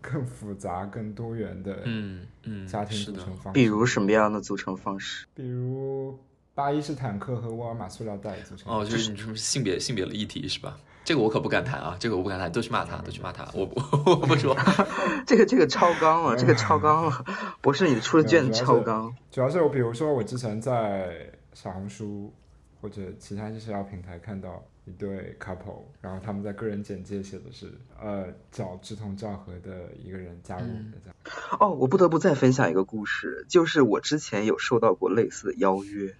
[0.02, 3.60] 更复杂、更多元的嗯嗯，家庭组成方式。
[3.60, 5.26] 比如什么样的组成方式？
[5.34, 6.20] 比如
[6.54, 8.74] 巴伊式坦克和沃尔玛塑料袋组成。
[8.74, 10.78] 哦，就是你什么性别性别的议题是吧？
[11.04, 13.82] 这个我可不敢谈啊，这个我不敢谈，都去骂他，都去骂他，我不
[14.12, 14.56] 我不说。
[15.26, 17.26] 这个这个超纲了，这个超纲了，
[17.62, 19.16] 博士你出的卷子超纲。
[19.32, 22.34] 主要是我，比如说我之前在小红书
[22.80, 27.72] 或者其他一些社交平台看到一对 couple，然后他们在个人简介写的是，
[28.02, 31.16] 呃，找志同道合的一个人加入我们的这样。
[31.60, 36.16] 哦，我不得不再分享一个故事，就是我之前有受到过类似的邀约，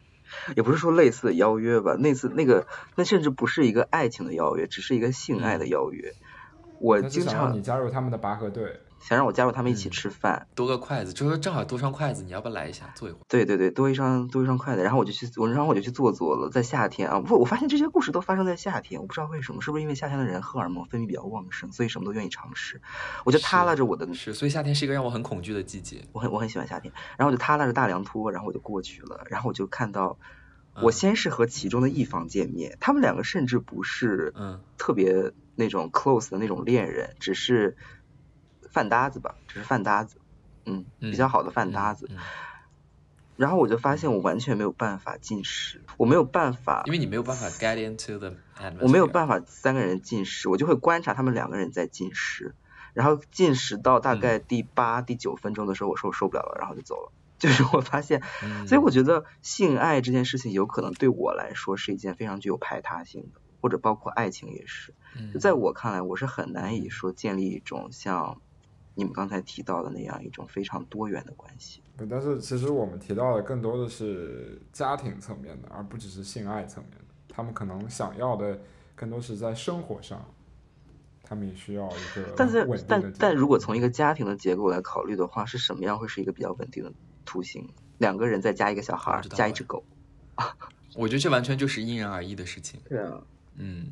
[0.56, 6.14] 也不是说类似的邀约吧，那次那个那甚至不是一个爱情的邀约，只是一个性爱的邀约。
[6.80, 10.48] 我经常你加入他们的拔河队，想让我加入他们一起嗯吃饭。
[10.56, 13.24] 多个筷子，就是正好多双筷子，你要不要来一下坐一会儿？
[13.28, 22.82] 对对对，多一双多一双筷子，然后我就去，我然后我就去坐坐了，在夏天啊，不，我发现这些故事都发生在夏天，我不知道为什么，是不是因为夏天的人荷尔蒙分泌比较旺盛，所以什么都愿意尝试。
[23.26, 26.06] 我就耷拉着我的是，所以夏天是一个让我很恐惧的季节。
[26.12, 30.18] 我很我很喜欢夏天，然后我就耷拉着大凉拖，然后我就过去了，然后我就看到，
[30.82, 37.76] 我嗯先是和其中的一方见面，他们两个甚至不是嗯特别那种 close 的那种恋人，只是
[38.72, 40.18] 饭搭子吧，只是饭搭子，
[40.66, 42.08] 嗯，比较好的饭搭子。
[42.10, 42.20] 嗯嗯
[43.38, 48.36] 然后我就发现我完全没有办法进食，我没有办法因，为你没有办法 get into the。
[48.82, 52.54] 我没有办法三个人进食，我就会观察他们两个人在进食，
[52.94, 57.12] 然后进食到大概嗯第八、第九分钟的时候，我说我受不了了，然后就走了。
[57.40, 64.94] 就是我发现，嗯所以我觉得性爱这件事情有可能对我来说是一件非常具有排他性的，或者包括爱情也是。
[65.40, 68.40] 在我看来，我是很难以说建立一种像
[68.96, 71.82] 你们刚才提到的那样一种非常多元的关系。
[71.98, 77.06] 不但是其实我们提到的更多的是家庭层面的，而不只是性爱层面的。
[77.28, 78.60] 他们可能想要的
[78.96, 80.26] 更多是在生活上，
[81.24, 86.92] 他们也需要一个但是稳定的但但如果从一个家庭的结构来考虑的话，是什么样会是一个比较稳定的
[87.24, 87.68] 图形？
[88.00, 89.84] 两个人再加一个小孩加一只狗。
[90.96, 92.82] 我觉得这完全就是因人而异的事情。
[92.90, 93.22] 对啊，
[93.56, 93.92] 嗯，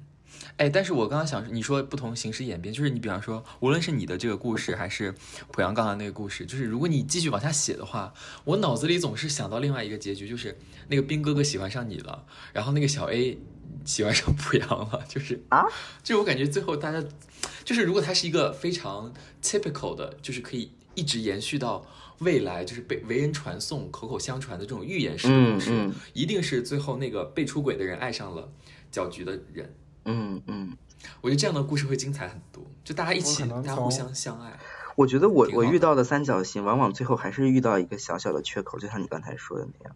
[0.58, 5.14] 哎，但是我刚刚想，你说不同形式演变，就是你比方说，无论是你的这个故事，还是
[5.52, 8.14] 濮阳刚才那个故事，就是如果你继续往下写的话，
[8.44, 10.58] 我脑子里总是想到另外一个结局，就是
[10.88, 13.38] 那个兵哥哥喜欢上你了，然后那个小 A
[13.86, 15.64] 喜欢上濮阳了，就是啊，
[16.04, 17.04] 就我感觉最后大家，
[17.64, 21.86] 就是如果它是一个非常 typical 的，就是可以一直延续到。
[22.20, 28.52] 未来就是被为人传颂、口口相传的这种寓言式的故事，嗯嗯一定是最后那个被出轨的人爱上了
[28.92, 29.74] 搅局的人。
[30.06, 30.78] 嗯嗯，
[31.22, 34.58] 我觉得这样的故事会精彩很多，就大家一起，大家互相相爱。
[34.96, 39.96] 我觉得我我遇到的三角形，往往最后还是遇到一个小小的缺口，就像你刚才说的那样，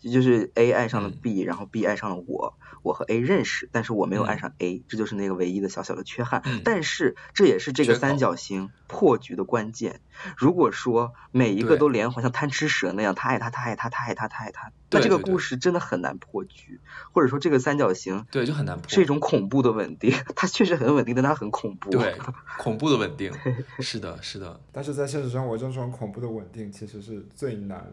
[0.00, 6.42] 这就是 A 爱上了嗯 B，、然后 B 爱上了我，我和 A 认识，但是我没有爱嗯上 A，、这就是那个唯一的小小的缺憾。
[6.44, 10.00] 嗯但是这也是这个三角形破局的关键。
[10.36, 16.80] 如果说每一个都连环，像贪吃蛇那样，他爱他，他爱他，他爱他，他爱他，那这个故事真的很难破局，
[17.12, 18.88] 或者说这个三角形对，就很难破。
[18.88, 21.90] 是一种恐怖的稳定，它确实很稳定，但它很恐怖。
[21.90, 22.16] 对
[22.58, 23.32] 恐怖的稳定，
[23.80, 27.92] 是的，是的， 但是在现实生活中，这种恐怖的稳定其实是最难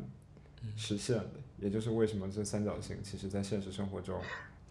[0.63, 4.21] 嗯实现的，也就是为什么这三角形其实在现实生活中，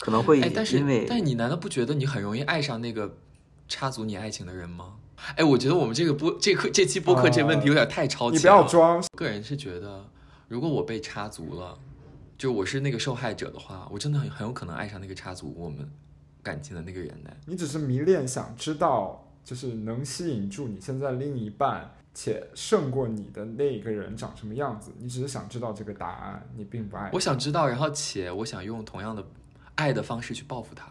[0.01, 3.16] 可能会哎，但是因为但是你难道不觉得你很容易爱上那个
[3.68, 4.96] 插足你爱情的人吗？
[5.36, 8.36] 哎，我觉得我们这个播这课这期播客这问题有点太超前了。
[8.36, 10.05] 你不要装，个人是觉得，
[10.48, 11.78] 如果我被插足了，
[12.38, 15.86] 就我是那个受害者的话，我真的很很有可能爱上那个插足我们
[16.42, 17.30] 感情的那个人呢。
[17.44, 27.20] 你只是迷恋，想知道就是能吸引住你现在另一半，且胜过你的那个人长什么样子，你只是想知道这个答案，你并不爱我。
[27.20, 29.22] 想知道，然后且我想用同样的
[29.76, 30.86] 爱的方式去报复他。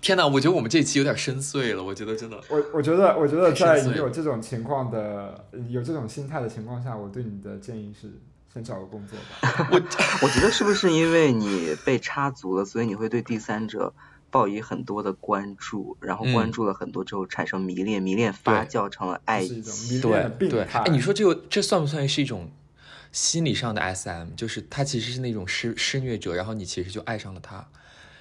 [0.00, 2.40] 天哪，我觉得我们这期有点深邃了，我觉得真的。
[2.48, 8.10] 我我觉得，我觉得在你有这种情况的、有这种心态的情况下，我对你的建议是
[8.52, 9.68] 先找个工作吧。
[9.70, 9.76] 我
[10.22, 13.92] 我觉得是不是因为你被插足了，所以你会对第三者
[14.30, 20.00] 抱以很多的关注，然后嗯关注了很多之后产生迷恋，迷恋发酵成了爱是一种情。
[20.48, 20.78] 对，态。
[20.80, 22.50] 哎，你说这个这算不算是一种
[23.12, 24.28] 心理上的 SM？
[24.34, 27.68] 就是他其实是那种施施虐者，然后你其实就爱上了他，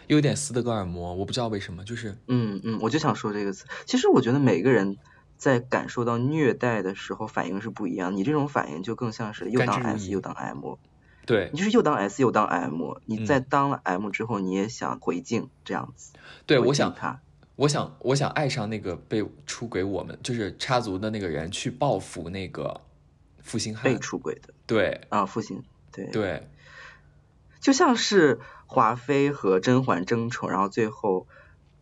[0.08, 3.66] 有点斯德哥尔摩，我不知道为什么，就是嗯嗯，我就想说这个词。
[3.86, 4.98] 其实我觉得每个人
[5.38, 10.76] 在感受到虐待的时候反应是不一样，你这种反应就更像是又当 S 又当 M，
[11.26, 16.14] 对你就是又当 S 又当 M，你嗯在当了 M 之后，你也想回敬这样子。
[16.46, 17.20] 对，我想他。
[17.58, 22.82] 我想我想爱上那个被出轨我们就是插足的那个人，去报复那个
[23.42, 23.98] 负心汉被。
[23.98, 26.48] 出轨的对啊，负心对对，
[27.60, 31.26] 就像是华妃和甄嬛争宠，然后最后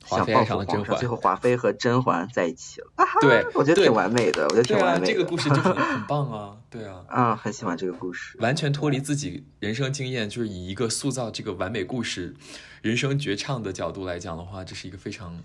[0.06, 2.88] 想报复皇上，最后华妃和甄嬛在一起了，
[3.20, 5.14] 对对我觉得挺完美的，我觉得挺完美的。
[5.14, 7.04] 这个故事就很 很棒啊，对啊。
[7.08, 8.38] 啊，很喜欢这个故事。
[8.40, 12.36] 完全脱离自己人生经验，就是以一个塑造这个完美故事、
[12.82, 15.42] 人生绝唱的角度来讲的话，这是一个非常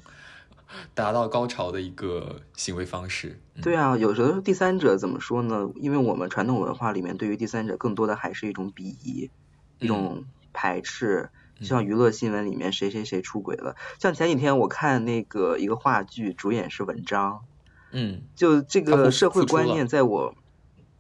[0.93, 3.41] 达到高潮的一个行为方式。
[3.55, 5.71] 嗯对啊，有时候第三者怎么说呢？
[5.77, 9.31] 因为我们传统文化里面对于第三者更多的还是一种鄙夷，
[9.79, 11.31] 一种排斥。
[11.59, 17.43] 就像娱乐新闻里面谁谁谁出轨了，像前几天我看那个一个话剧，主演是文章，
[17.91, 18.23] 嗯。
[18.35, 20.35] 就这个社会观念在我，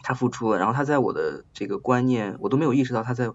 [0.03, 3.30] 他付出了，然后他在我的这个观念，我都没有意识到他在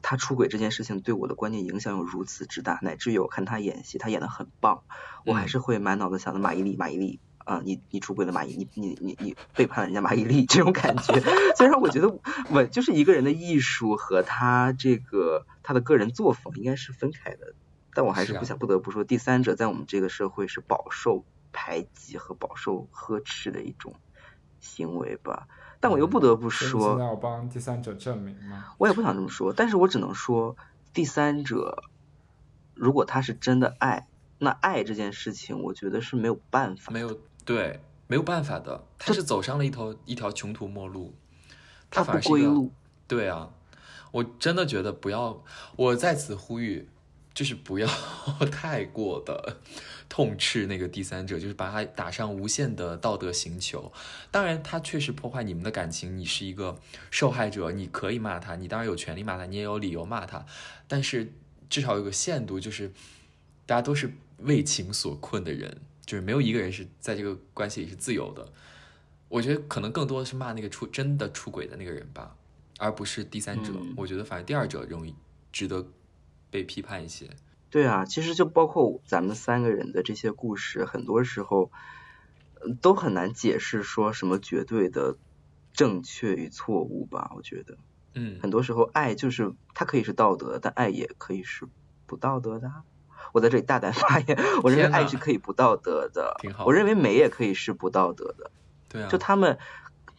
[0.00, 4.84] 他出轨这件事情对我的观念影响有如此之大，乃至于我看他演戏，他演的很棒，
[5.26, 11.20] 我还嗯是会满脑子想的马伊琍，马伊琍啊，你你出轨了马伊，你你你你背叛了人家马伊琍这种感觉。
[11.56, 12.18] 虽然我觉得
[12.50, 17.54] 我就是一个人的艺术和他这个他的个人作风应该是分开的，
[17.92, 23.94] 但我还是不想不得不说，第三者在我们这个社会是饱受排挤和饱受呵斥的一种
[24.60, 25.46] 行为吧。
[25.80, 28.72] 但我又不得不说，现在要帮第三者证明吗？
[28.78, 30.56] 我也不想这么说，但是我只能说，
[30.94, 31.84] 第三者
[32.72, 41.14] 如果他是真的爱，那爱这件事情，我觉得是没有办法，没有对，没有办法的，他是走上了一条一条穷途末路，
[41.90, 42.70] 他不反而是一个。
[43.06, 43.50] 对啊，
[44.12, 45.44] 我真的觉得不要，
[45.76, 46.88] 我在此呼吁，
[47.34, 47.86] 就是不要
[48.50, 49.58] 太过的
[50.08, 53.92] 痛斥那个第三者，就是把他打上无限的道德刑求。
[54.30, 56.80] 当然，他确实破坏你们的感情，你是一个
[57.10, 60.46] 受害者，你可以骂他，你当然有权利骂他，你也有理由骂他，
[60.88, 61.30] 但是
[61.68, 62.90] 至少有个限度，就是
[63.66, 68.52] 大家都是为情所困的人，就是没有一个人是在这个关系里是自由的。
[69.28, 72.36] 我觉得可能更多的是骂那个出真的出轨的那个人吧，
[72.78, 73.72] 而不是第三者。
[73.74, 75.14] 嗯我觉得反正第二者容易
[75.50, 75.86] 值得
[76.50, 77.28] 被批判一些。
[77.70, 81.72] 对啊，其实就包括咱们三个人的这些故事，很多时候
[82.60, 85.16] 呃都很难解释说什么绝对的
[85.72, 87.32] 正确与错误吧。
[87.34, 87.76] 我觉得
[88.14, 91.66] 嗯，很多时候爱就是它可以是道德，但爱也可以是
[92.06, 92.84] 不道德的啊。
[93.32, 98.50] 我在这里大胆发言，我认为爱是可以不道德的挺好，我认为美也可以是不道德的。
[98.88, 99.58] 对啊，就他们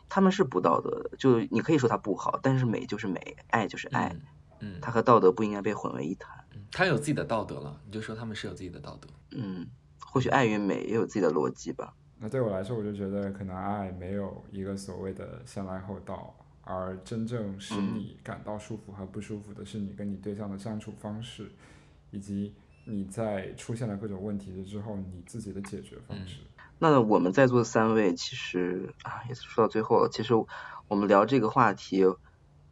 [0.09, 4.15] 他们是不道德的，就你可以说它不好，但是美就是美，爱就是爱，
[4.59, 6.43] 嗯嗯，它和道德不应该被混为一谈。
[6.53, 9.07] 嗯他有自己的道德了，你就说他们是有自己的道德。
[9.31, 9.65] 嗯，
[10.05, 11.93] 或许爱与美也有自己的逻辑吧。
[12.17, 21.49] 那对我来说，我就觉得可能爱没有一个所谓的先来后到，而真正使嗯你感到舒服和不舒服的是你跟你对象的相处方式，
[22.11, 22.53] 以及
[22.85, 26.37] 你在出现了各种问题之后你自己的解决方式。
[26.77, 30.09] 那我们在座的三位，其实啊，也是说到最后了。
[30.09, 30.33] 其实
[30.87, 32.03] 我们聊这个话题，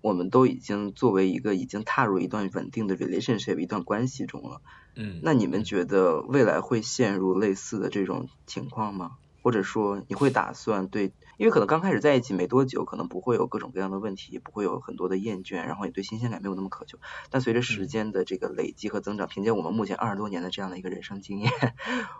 [0.01, 4.61] 我们都已经作为一个已经踏入一段稳定的 relationship 一段关系中了。
[4.95, 9.17] 嗯，那你们觉得未来会陷入类似的这种情况吗？
[9.43, 16.97] 或者说你会打算对，因为可能刚开始在一起没多久，可能不会有各种各样的问题，不会有很多的厌倦，然后也对新鲜感没有那么渴求。
[17.29, 21.51] 但随着时间的这个累积和增长，凭借我们目前二十多年的这样的一个人生经验，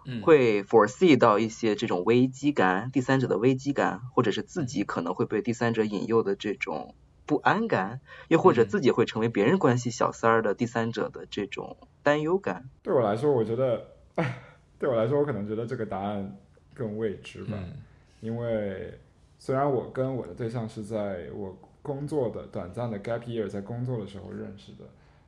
[0.06, 6.94] 嗯 会 foresee 到一些这种危机感、第三者的危机感，或者是自己可能会被第三者引诱的这种
[7.26, 12.70] 不安感，又或者嗯自己会成为别人关系小三儿的第三者的这种担忧感。
[12.82, 13.86] 对我来说，我觉得，
[14.78, 16.38] 对我来说，我可能觉得这个答案
[16.74, 17.58] 更未知吧。
[17.58, 17.74] 嗯
[18.22, 18.98] 因为
[19.38, 24.86] 虽然我跟我的对象是在我工作的短暂的 gap year 在工作的时候认识的，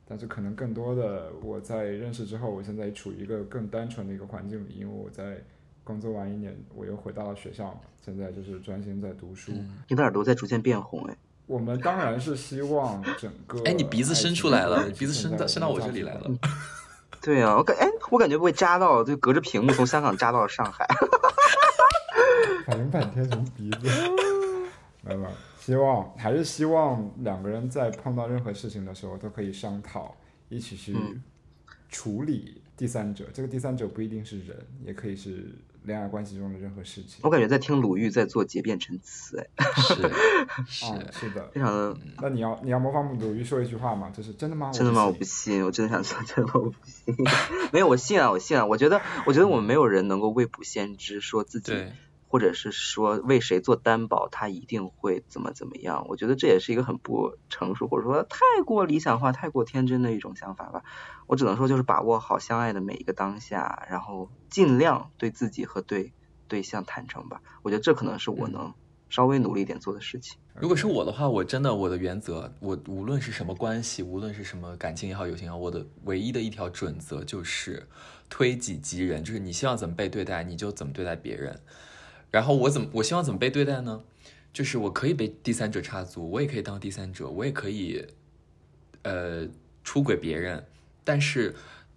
[0.08, 5.44] 但是可能更多的我在认识之后，我现在处于一个更单纯的一个环境里，因为我在
[5.84, 9.52] 工作完一年，我又回到了学校，现在就是专心在读书。
[9.54, 11.18] 嗯你的耳朵在逐渐变红，哎，
[11.48, 16.32] 我们当然是希望整个哎，你鼻子伸出来了，鼻子伸到伸到我这里来了。。
[17.22, 20.88] 对啊，我感哎，我感觉被扎到，就隔着屏幕从香港扎到了上海。
[22.66, 23.88] 反应半天什么鼻子？
[25.02, 25.28] 没有，
[25.60, 30.16] 希望还是希望两个人在碰到任何事情的时候都可以商讨，
[30.50, 31.22] 一起去嗯
[31.90, 33.26] 处理第三者。
[33.34, 35.54] 这个第三者不一定是人，也可以是
[35.86, 37.20] 恋爱关系中的任何事情。
[37.22, 40.12] 我感觉在听鲁豫在做结辩陈词，哎，是嗯，
[40.68, 41.48] 是，是的。
[41.54, 44.12] 非常的那你要你要模仿鲁豫说一句话吗？
[44.16, 44.72] 就是真的吗？
[44.72, 45.06] 真的吗？
[45.06, 46.54] 我不不信，我真的想说，真的吗？
[46.56, 47.16] 我不信。
[47.72, 48.66] 没有，我信啊，我信啊。
[48.66, 51.94] 我觉得，我觉得我们没有人能够未卜先知，说自己对，
[52.28, 56.06] 或者是说为谁做担保，他一定会怎么怎么样。
[56.10, 60.84] 我觉得这也是一个很不成熟，或者说太过理想化、太过天真的一种想法吧。
[61.28, 66.14] 我只能说，就是把握好相爱的每一个当下，然后尽量对自己和对
[66.48, 67.42] 对象坦诚吧。
[67.62, 68.74] 我觉得这可能是我能
[69.10, 70.38] 稍微努力一点做的事情。
[70.56, 77.88] 如果是我的话，我真的我的原则，我无论是什么关系，无论是什么感情也好，友情也好，我的唯一的一条准则就是
[78.30, 81.60] 推己及人，就是你希望怎么被对待，你就怎么对待别人。
[82.36, 84.04] 然后我怎么我希望怎么被对待呢？
[84.52, 88.06] 就是我可以被第三者插足，我也可以当第三者，我也可以
[89.04, 89.48] 呃
[89.86, 90.68] 出轨别人，
[91.06, 91.56] 但是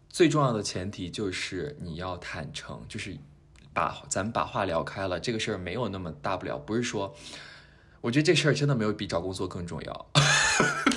[0.09, 3.18] 最重要的前提就是你要坦诚，就是
[3.74, 7.12] 把咱们把话聊开了，这个事儿没有那么大不了，不是说。
[8.01, 10.11] 我觉得这事儿真的没有比找工作更重要。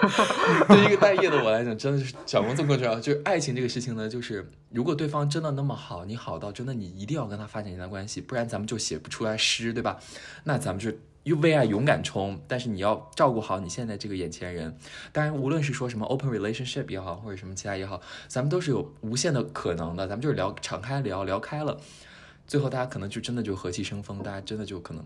[0.68, 2.98] 对于一个待业的我来讲，真的是小工作更重要。
[3.00, 9.98] 就是爱情这个事情呢，就是如果对方真的那么好，你好到真的你一定要跟他发展一段关系，不然咱们就写不出来诗，对吧？
[10.44, 10.92] 那咱们就
[11.24, 14.78] 又为爱勇敢冲，但是你要照顾好你现在这个眼前人。
[15.12, 20.06] 当然，无论是说什么 open relationship 也好，或者什么其他也好，咱们都是有无限的可能的。
[20.06, 21.80] 咱们就是聊敞开聊聊开了，
[22.46, 25.04] 最后大家可能就真的就和气生风，大家真的就可能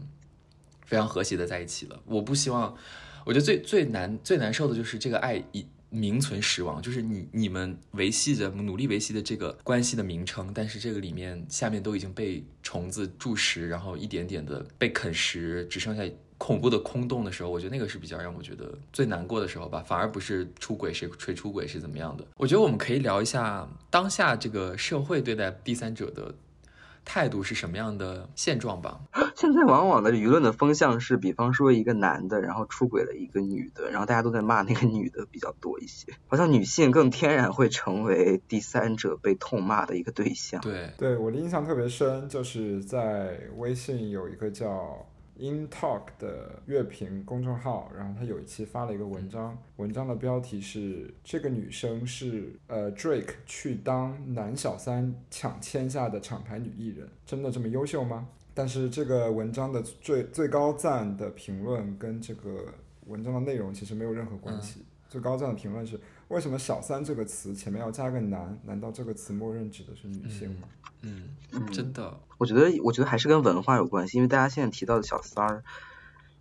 [0.84, 1.98] 非常和谐的在一起了。
[2.04, 2.76] 我不希望，
[3.24, 16.02] 我觉得最最难最难受的就是这个爱已名存实亡，就是你你们维系着努力维系的这个关系的名称，但是这个里面下面都已经被虫子蛀食，然后一点点的被啃食，只剩下。
[16.40, 22.26] 恐怖的空洞的时候，我觉得那个是比较让我觉得最难过的时候吧，反而不是出轨谁谁出轨是怎么样的。
[22.38, 26.34] 我觉得我们可以聊一下当下这个社会对待第三者的
[27.04, 29.00] 态度是什么样的现状吧。
[29.36, 40.60] 现在往往的舆论的风向是，比方说一个男的，然后出轨了一个女的，然后大家都在骂那个女的比较多一些，好像女性更天然会成为第三者被痛骂的一个对象。
[40.60, 45.06] 对，对我的印象特别深，就是在微信有一个叫。
[45.40, 62.66] In Talk 的乐评公众号，然后他有一期发了一个文章，文章的标题是“这个女生是呃 Drake 去当男小三抢签下的厂牌女艺人，真的这么优秀吗？”但是这个文章的最最高赞的评论跟这个
[63.06, 64.84] 文章的内容其实没有任何关系。
[65.08, 65.98] 最高赞的评论是：
[66.30, 68.58] 为什么“小三”这个词前面要加个男？
[68.64, 70.68] 难道这个词默认指的是女性吗？
[71.02, 71.30] 嗯，
[71.72, 75.64] 真的，我觉得，我觉得还是跟文化有关系，因为大家现在提到的小三儿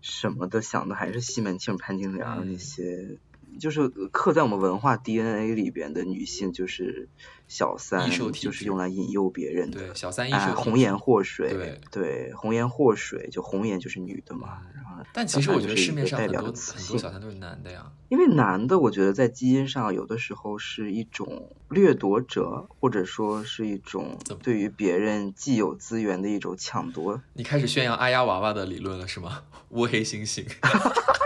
[0.02, 3.18] 什么的，想的还是西门庆、潘金莲那些。
[3.60, 7.10] 就是刻在我们文化 DNA 里边的女性，就是
[7.48, 9.80] 小三，就是用来引诱别人的。
[9.80, 11.54] 对，小三，红颜祸水。
[11.54, 14.62] 对对，红颜祸水，就红颜就是女的嘛。
[14.74, 17.92] 然后，但其实我觉得市面上很多很多小三都是男的呀。
[18.08, 27.22] 因为男的，我觉得在基因上有的时候是一种掠夺者，或者说是一种对于别人既有资源的一种抢夺。
[27.34, 29.44] 你开始宣扬阿丫娃娃的理论了是吗？
[29.70, 30.46] 乌黑猩猩。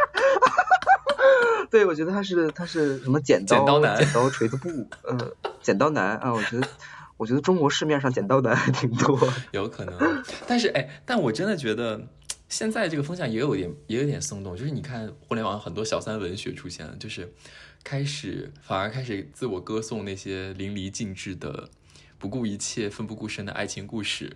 [1.74, 4.70] 对，我觉得他是他是什么剪刀剪刀男剪刀锤子布，
[5.02, 6.68] 呃，剪刀男啊，我觉得
[7.18, 9.20] 我觉得中国市面上剪刀男还挺多，
[9.54, 12.00] 有可能，但是哎，但我真的觉得
[12.48, 17.34] 现在这个风向也有点也有点松动，就是你看互联网很多小三文学出现了，就是
[17.84, 21.68] 开始反而开始自我歌颂那些淋漓尽致的
[22.20, 24.32] 不顾一切奋不顾身的爱情故事，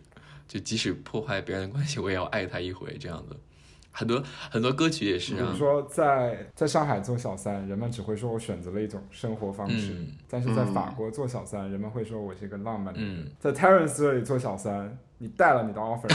[0.48, 3.36] 就即使破坏别人的关系，我也要爱他一回这样的。
[3.98, 9.94] 很多很多歌曲也是，比如说在在上海做小三，人们只会说我选择了一种生活方式；
[10.30, 13.32] 但是在法国做小三，人们会说我是一个浪漫的人。
[13.40, 16.08] 在 Terence 这里做小三，你带了你的 offer，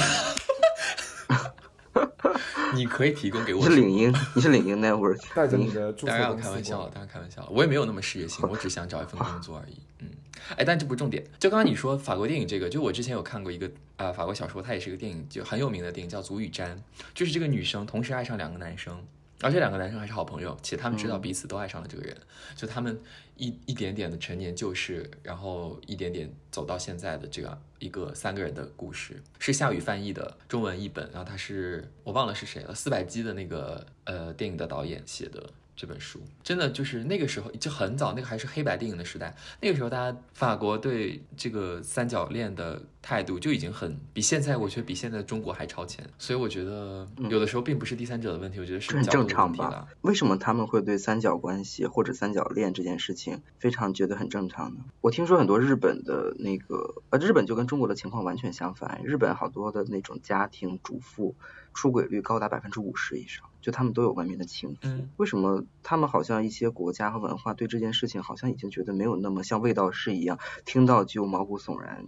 [2.74, 3.60] 你可以提供给我。
[3.60, 9.76] 你是领英，你是领英 network，带着你的当然开玩笑了，当然开玩笑了，我也没有那么事业心，我只想找一份工作而已。
[9.98, 10.08] 嗯。
[10.56, 11.24] 哎，但这不是重点。
[11.38, 16.66] 就刚刚你说法国电影这个，就我之前有看过一个啊法国小说，它也是一个电影，就很有名的电影，叫《足与瞻》，
[17.14, 19.00] 就是这个女生同时爱上两个男生，
[19.40, 22.16] 而且两个男生还是好朋友，且他们知道彼此都爱上了这个人，
[22.56, 22.98] 就他们
[23.42, 35.50] 一一点点的陈年旧事，然后一点点走到现在的这样一个三个人的故事，是夏雨翻译的中文译本，然后他是我忘了是谁了，四百集的那个呃电影的导演写的。
[35.74, 39.34] 这本书真的就是那个时候就很早，那个还是黑白电影的时代。
[39.60, 46.04] 那个时候，大家法国对这个三角恋的态度就已经很比现在，我觉得比现在中国还超前。
[46.18, 49.88] 所以我觉得有的时候并不是第三者的问题，我觉得是很正常吧？
[50.02, 54.80] 为什么他们会对三角关系或者三角恋这件事情非常觉得很正常呢？
[55.00, 61.34] 我听说很多日本的那个呃，日本就跟中国的情况完全相反，日本好多的那种家庭主妇。
[61.74, 64.88] 出轨率高达百分之五十以上，就他们都有外面的情妇。
[65.16, 72.04] 为什么他们好像一些国家和文化对这件事情好像已经觉得没有那么像味道是一样，听到就毛骨悚然。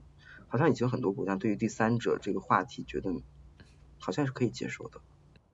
[0.46, 3.12] 好像已经很多国家对于第三者这个话题觉得
[3.98, 5.00] 好像是可以接受的，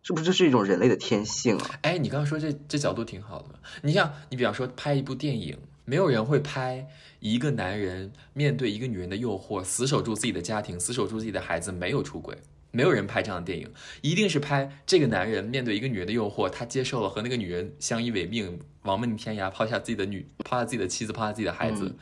[0.03, 1.71] 是不是这是一种人类的天性啊？
[1.81, 3.59] 哎，你刚刚说这这角度挺好的。
[3.83, 6.87] 你像你比方说拍一部电影，没有人会拍
[7.21, 12.37] 一个男人面对一个女人的诱惑，死守住自己的家庭，死守住自己的孩子，没有出轨。
[12.73, 21.97] 没有人拍这样的电影，一定是拍这个男人面对一个女人的诱惑，他接受了和那个女人相依为命，亡命天涯，抛下自己的女，抛下自己的妻子，抛下自己的孩子，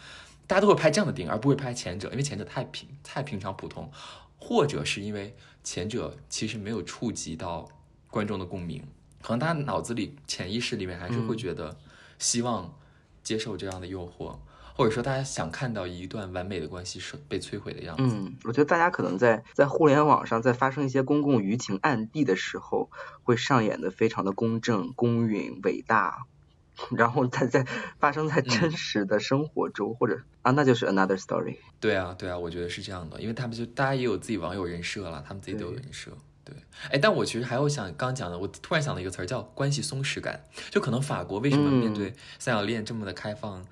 [0.46, 3.90] 大家都会拍这样的电影，而不会拍前者，因为前者太平太平常普通，
[4.38, 7.68] 或者是因为前者其实没有触及到
[8.10, 8.82] 观众的共鸣，
[9.22, 11.76] 可能他脑子里潜意识里面还是会觉得
[12.18, 12.78] 希望
[13.22, 14.36] 接受这样的诱惑。
[14.78, 18.14] 或者说，大家想看到一段完美的关系是被摧毁的样子。
[18.16, 22.88] 嗯，我觉得大家可能在在互联网上，在发生一些公共舆情暗地的时候，
[23.24, 26.26] 会上演的非常的公正、公允、伟大，
[26.96, 27.66] 然后再在
[27.98, 31.56] 发生在真实的生活中，或者啊，那就是 another story。
[31.80, 36.12] 对啊，对啊，我觉得是这样的，因为他们就大家也有自己网友人设了，他们自己都有人设。
[36.44, 36.54] 对，
[36.92, 43.66] 哎，但我其实还有想刚讲的，我突然想到一个词儿叫关系松弛感，就可能法国为什么面对三角恋这么的开放？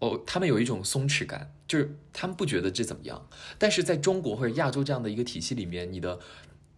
[0.00, 3.28] 哦，他们有一种松弛感，就是他们不觉得这怎么样。
[3.58, 6.18] 但是在中国或者亚洲这样的一个体系里面，你的，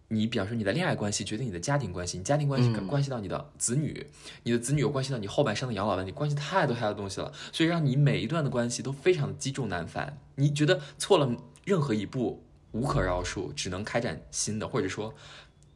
[0.07, 4.07] 你比方说你的恋爱关系决定你的家庭关系，你家庭关系嗯关系到你的子女，
[4.43, 10.17] 你的子女又关系到你后半生的养老问题，关系太多太多东西了，所以让你每一段的关系都非常的积重难返。
[10.35, 11.31] 你觉得错了
[11.63, 15.13] 任何一步无可饶恕，只能开展新的，或者说，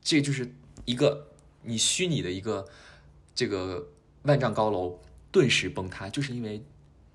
[0.02, 0.52] 这就是
[0.86, 1.28] 一个
[1.62, 2.68] 你虚拟的一个
[3.36, 3.88] 这个
[4.24, 5.00] 万丈高楼
[5.32, 6.64] 顿时崩塌，就是因为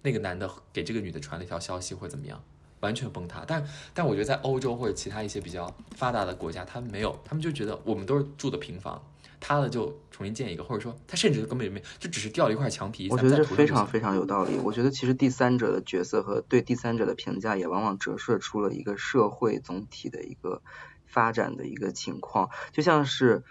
[0.03, 2.43] 那个男的给这个女的传了一条消息或者怎么样，
[2.81, 3.45] 完全崩塌。
[3.47, 9.03] 但但我觉得在欧洲或者其他一些比较发达的国家，他们没有，他们就觉得我们都是住的平房，
[9.39, 14.57] 塌了就重新建一个，或者说他甚至根本就没，就只是掉了一块墙皮，我觉得这非常非常有道理。
[14.59, 20.63] 我觉得其实第三者的角色和对第三者的评价，也往往折射出了一个社会总体的一个
[21.07, 22.51] 发展的一个情况。
[22.73, 23.43] 就像是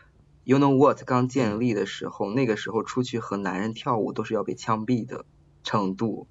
[0.46, 5.26] You Know What 刚建立的时候，那个时候出去和男人跳舞都是要被枪毙的
[5.64, 6.28] 程度。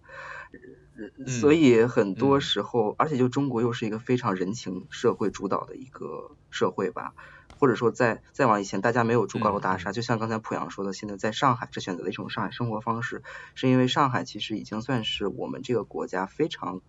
[1.28, 7.14] 所以很多嗯时候，而且就中国又是一个非常人情社会主导的一个社会吧，
[7.60, 13.22] 或者说再再往以前，大家没有住高楼大厦，就像刚才濮阳说的，现在在上海这选择了一种上海生活方式，
[13.54, 16.80] 是因为上海其实已经算是我们这个国家非常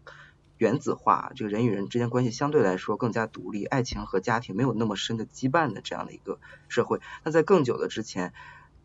[0.57, 6.99] 原子化，这个人与人之间关系相对来说更加独立，爱情和家庭没有那么深的羁绊的这样的一个社会。
[7.23, 8.33] 那在更久的之前，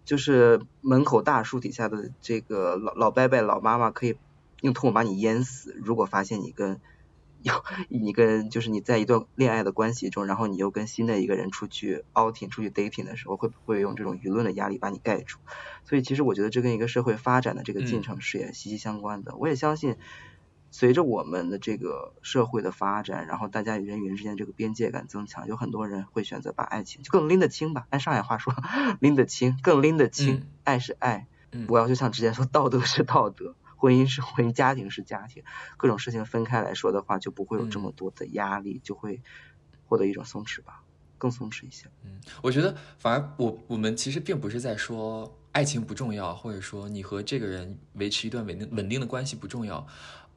[0.04, 4.16] 就是门口大树底下的这个老老伯伯、老妈妈可以
[4.60, 5.74] 用唾沫把你淹死。
[5.82, 6.80] 如果发现你跟
[7.42, 7.54] 有
[7.88, 15.38] 你跟就是你在一段恋爱的关系中，然后你又跟新的一个人出去 outing、出去 dating 的时候，会不会用这种舆论的压力把你盖住？
[15.84, 19.36] 所以其实我觉得这跟一个社会发展的这个进嗯程是也息息相关的。
[19.36, 19.96] 我也相信。
[20.74, 27.86] 随着我们的这个社会的发展，然后大家与人与人之间这个边界感增强，有很多人会选择把爱情就更拎得清吧。
[27.90, 28.52] 按上海话说，
[28.98, 30.34] 拎得清，更拎得清。
[30.34, 35.44] 嗯爱是爱，嗯不要就像之前说道德是道德，婚姻是婚姻，家庭是家庭，
[35.76, 39.22] 各种事情分开来说的话，就不会有这么多的压力，就会
[39.86, 40.82] 获得一种松弛吧，
[41.18, 41.86] 更松弛一些。
[42.04, 49.86] 嗯我觉得反而我我们其实并不是在说爱情不重要，或者说你和这个人维持一段稳定稳定的关系不重要，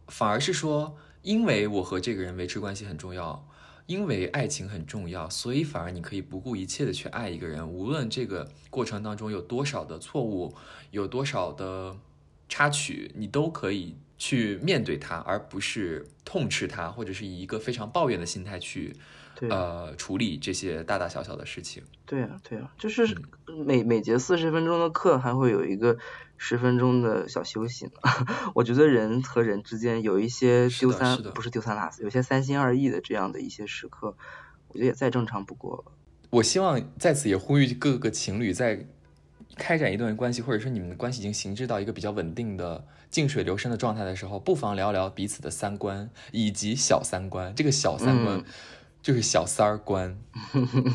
[0.08, 3.48] 反而是说，因为我和这个人维持关系很重要，
[3.86, 10.54] 因为爱情很重要，所以反而你可以不顾一切的去爱一个人，无论这个过程当中有多少的错误，
[10.92, 11.96] 有多少的
[12.50, 18.96] 插曲，你都可以去面对它，而不是痛斥它，或者是以一个非常抱怨的心态去
[19.36, 21.84] 对，呃处理这些大大小小的事情。
[22.06, 23.16] 对啊，对啊，就是
[23.66, 25.98] 每每节四十分钟的课还会有一个
[26.38, 27.92] 十分钟的小休息呢。
[28.56, 34.16] 我觉得人和人之间有一些丢三不是丢三落四，有些三心二意的这样的一些时刻，
[34.70, 35.92] 我觉得也再正常不过了。
[36.30, 38.86] 我希望在此也呼吁各个情侣，在
[39.56, 47.56] 开展一段关系，或者说你们的关系已经行至到一个比较稳定的静水流深的状态的时候，不妨聊聊彼此的三观以及小三观。
[47.56, 48.44] 这个小三观嗯
[49.02, 50.18] 就是小三儿观，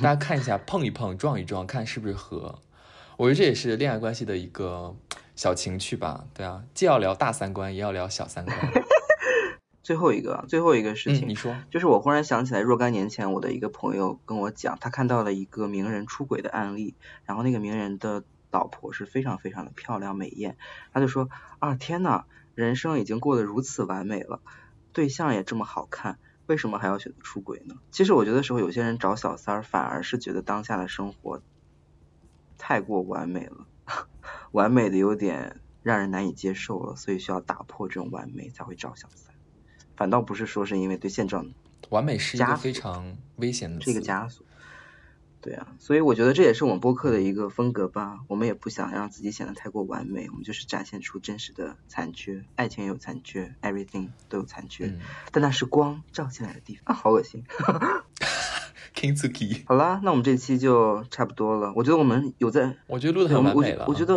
[0.02, 2.60] 大家看一下，碰一碰，撞一撞，看是不是合。
[3.22, 4.96] 我觉得这也是恋爱关系的一个
[5.36, 6.24] 小情趣吧。
[6.34, 8.58] 对啊，既要聊大三观，也要聊小三观。
[9.80, 20.56] 最后一个，最后一个事情，嗯，你说，就是我忽然想起来，若干年前我的一个朋友跟我讲，他看到了一个名人出轨的案例，然后那个名人的老婆是非常非常的漂亮美艳，
[20.92, 21.28] 他就说
[21.60, 22.24] 啊天呐，
[22.56, 24.40] 人生已经过得如此完美了，
[24.92, 27.76] 对象也这么好看，为什么还要选择出轨呢？
[27.92, 31.40] 其实我觉得时候有些人找小三儿，反而是觉得当下的生活
[32.64, 33.66] 太过完美了，
[34.52, 39.34] 完美的有点让人难以接受了，所以需要打破这种完美才会找小三。
[39.96, 41.44] 反倒不是说是因为对现状
[41.90, 43.86] 完美是一个非常危险的词。
[43.86, 44.46] 这个枷锁。
[45.40, 48.20] 对啊，所以我觉得这也是我们播客的一个风格吧。
[48.28, 55.00] 我们也不想让自己显得太过完美，我们就是展现出真实的残缺，爱情也有残缺，everything 都有残缺，嗯
[55.32, 57.42] 但那是光照进来的地方啊，好恶心。
[59.02, 61.72] ，Kingsuki，好啦，那我们这期就差不多了。
[61.74, 63.84] 我觉得我们有在，我觉得录的很完美了。
[63.88, 64.14] 我觉得，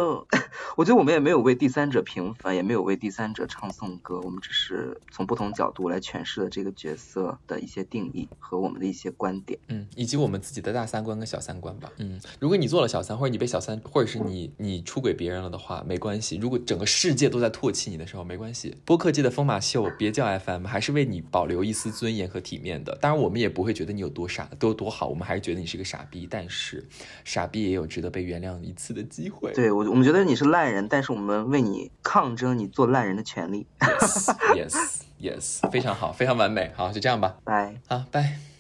[0.78, 9.58] 我觉得我们也没有为第三者平反，也没有为第三者唱颂歌，我们只是从不同角度来诠释了这个角色的一些定义和我们的一些观点。
[9.70, 11.92] 嗯，以及我们自己的大三观跟小三观吧。
[11.98, 16.38] 嗯，如果你做了小三，或者你被小三，或者是你你出轨别人了的话，没关系。
[16.38, 18.76] 如果整个世界都在唾弃你的时候，没关系。
[18.86, 22.96] 播客界的疯马秀，别叫 FM，还是为你保留一丝尊严和体面的。
[23.02, 26.28] 当然，我们也不会觉得你有多傻，都多好，我们还是觉得你是个傻逼。
[26.30, 26.86] 但是，
[27.24, 29.54] 傻逼也有值得被原谅一次的机会。
[29.54, 33.66] 对我，我们觉得你是烂人，但是我们为你抗争你做烂人的权利。
[33.80, 36.72] ，yes yes yes，非常好，非常完美。
[36.76, 37.38] 好，就这样吧。
[37.46, 37.80] 拜。
[37.88, 38.55] 啊，拜。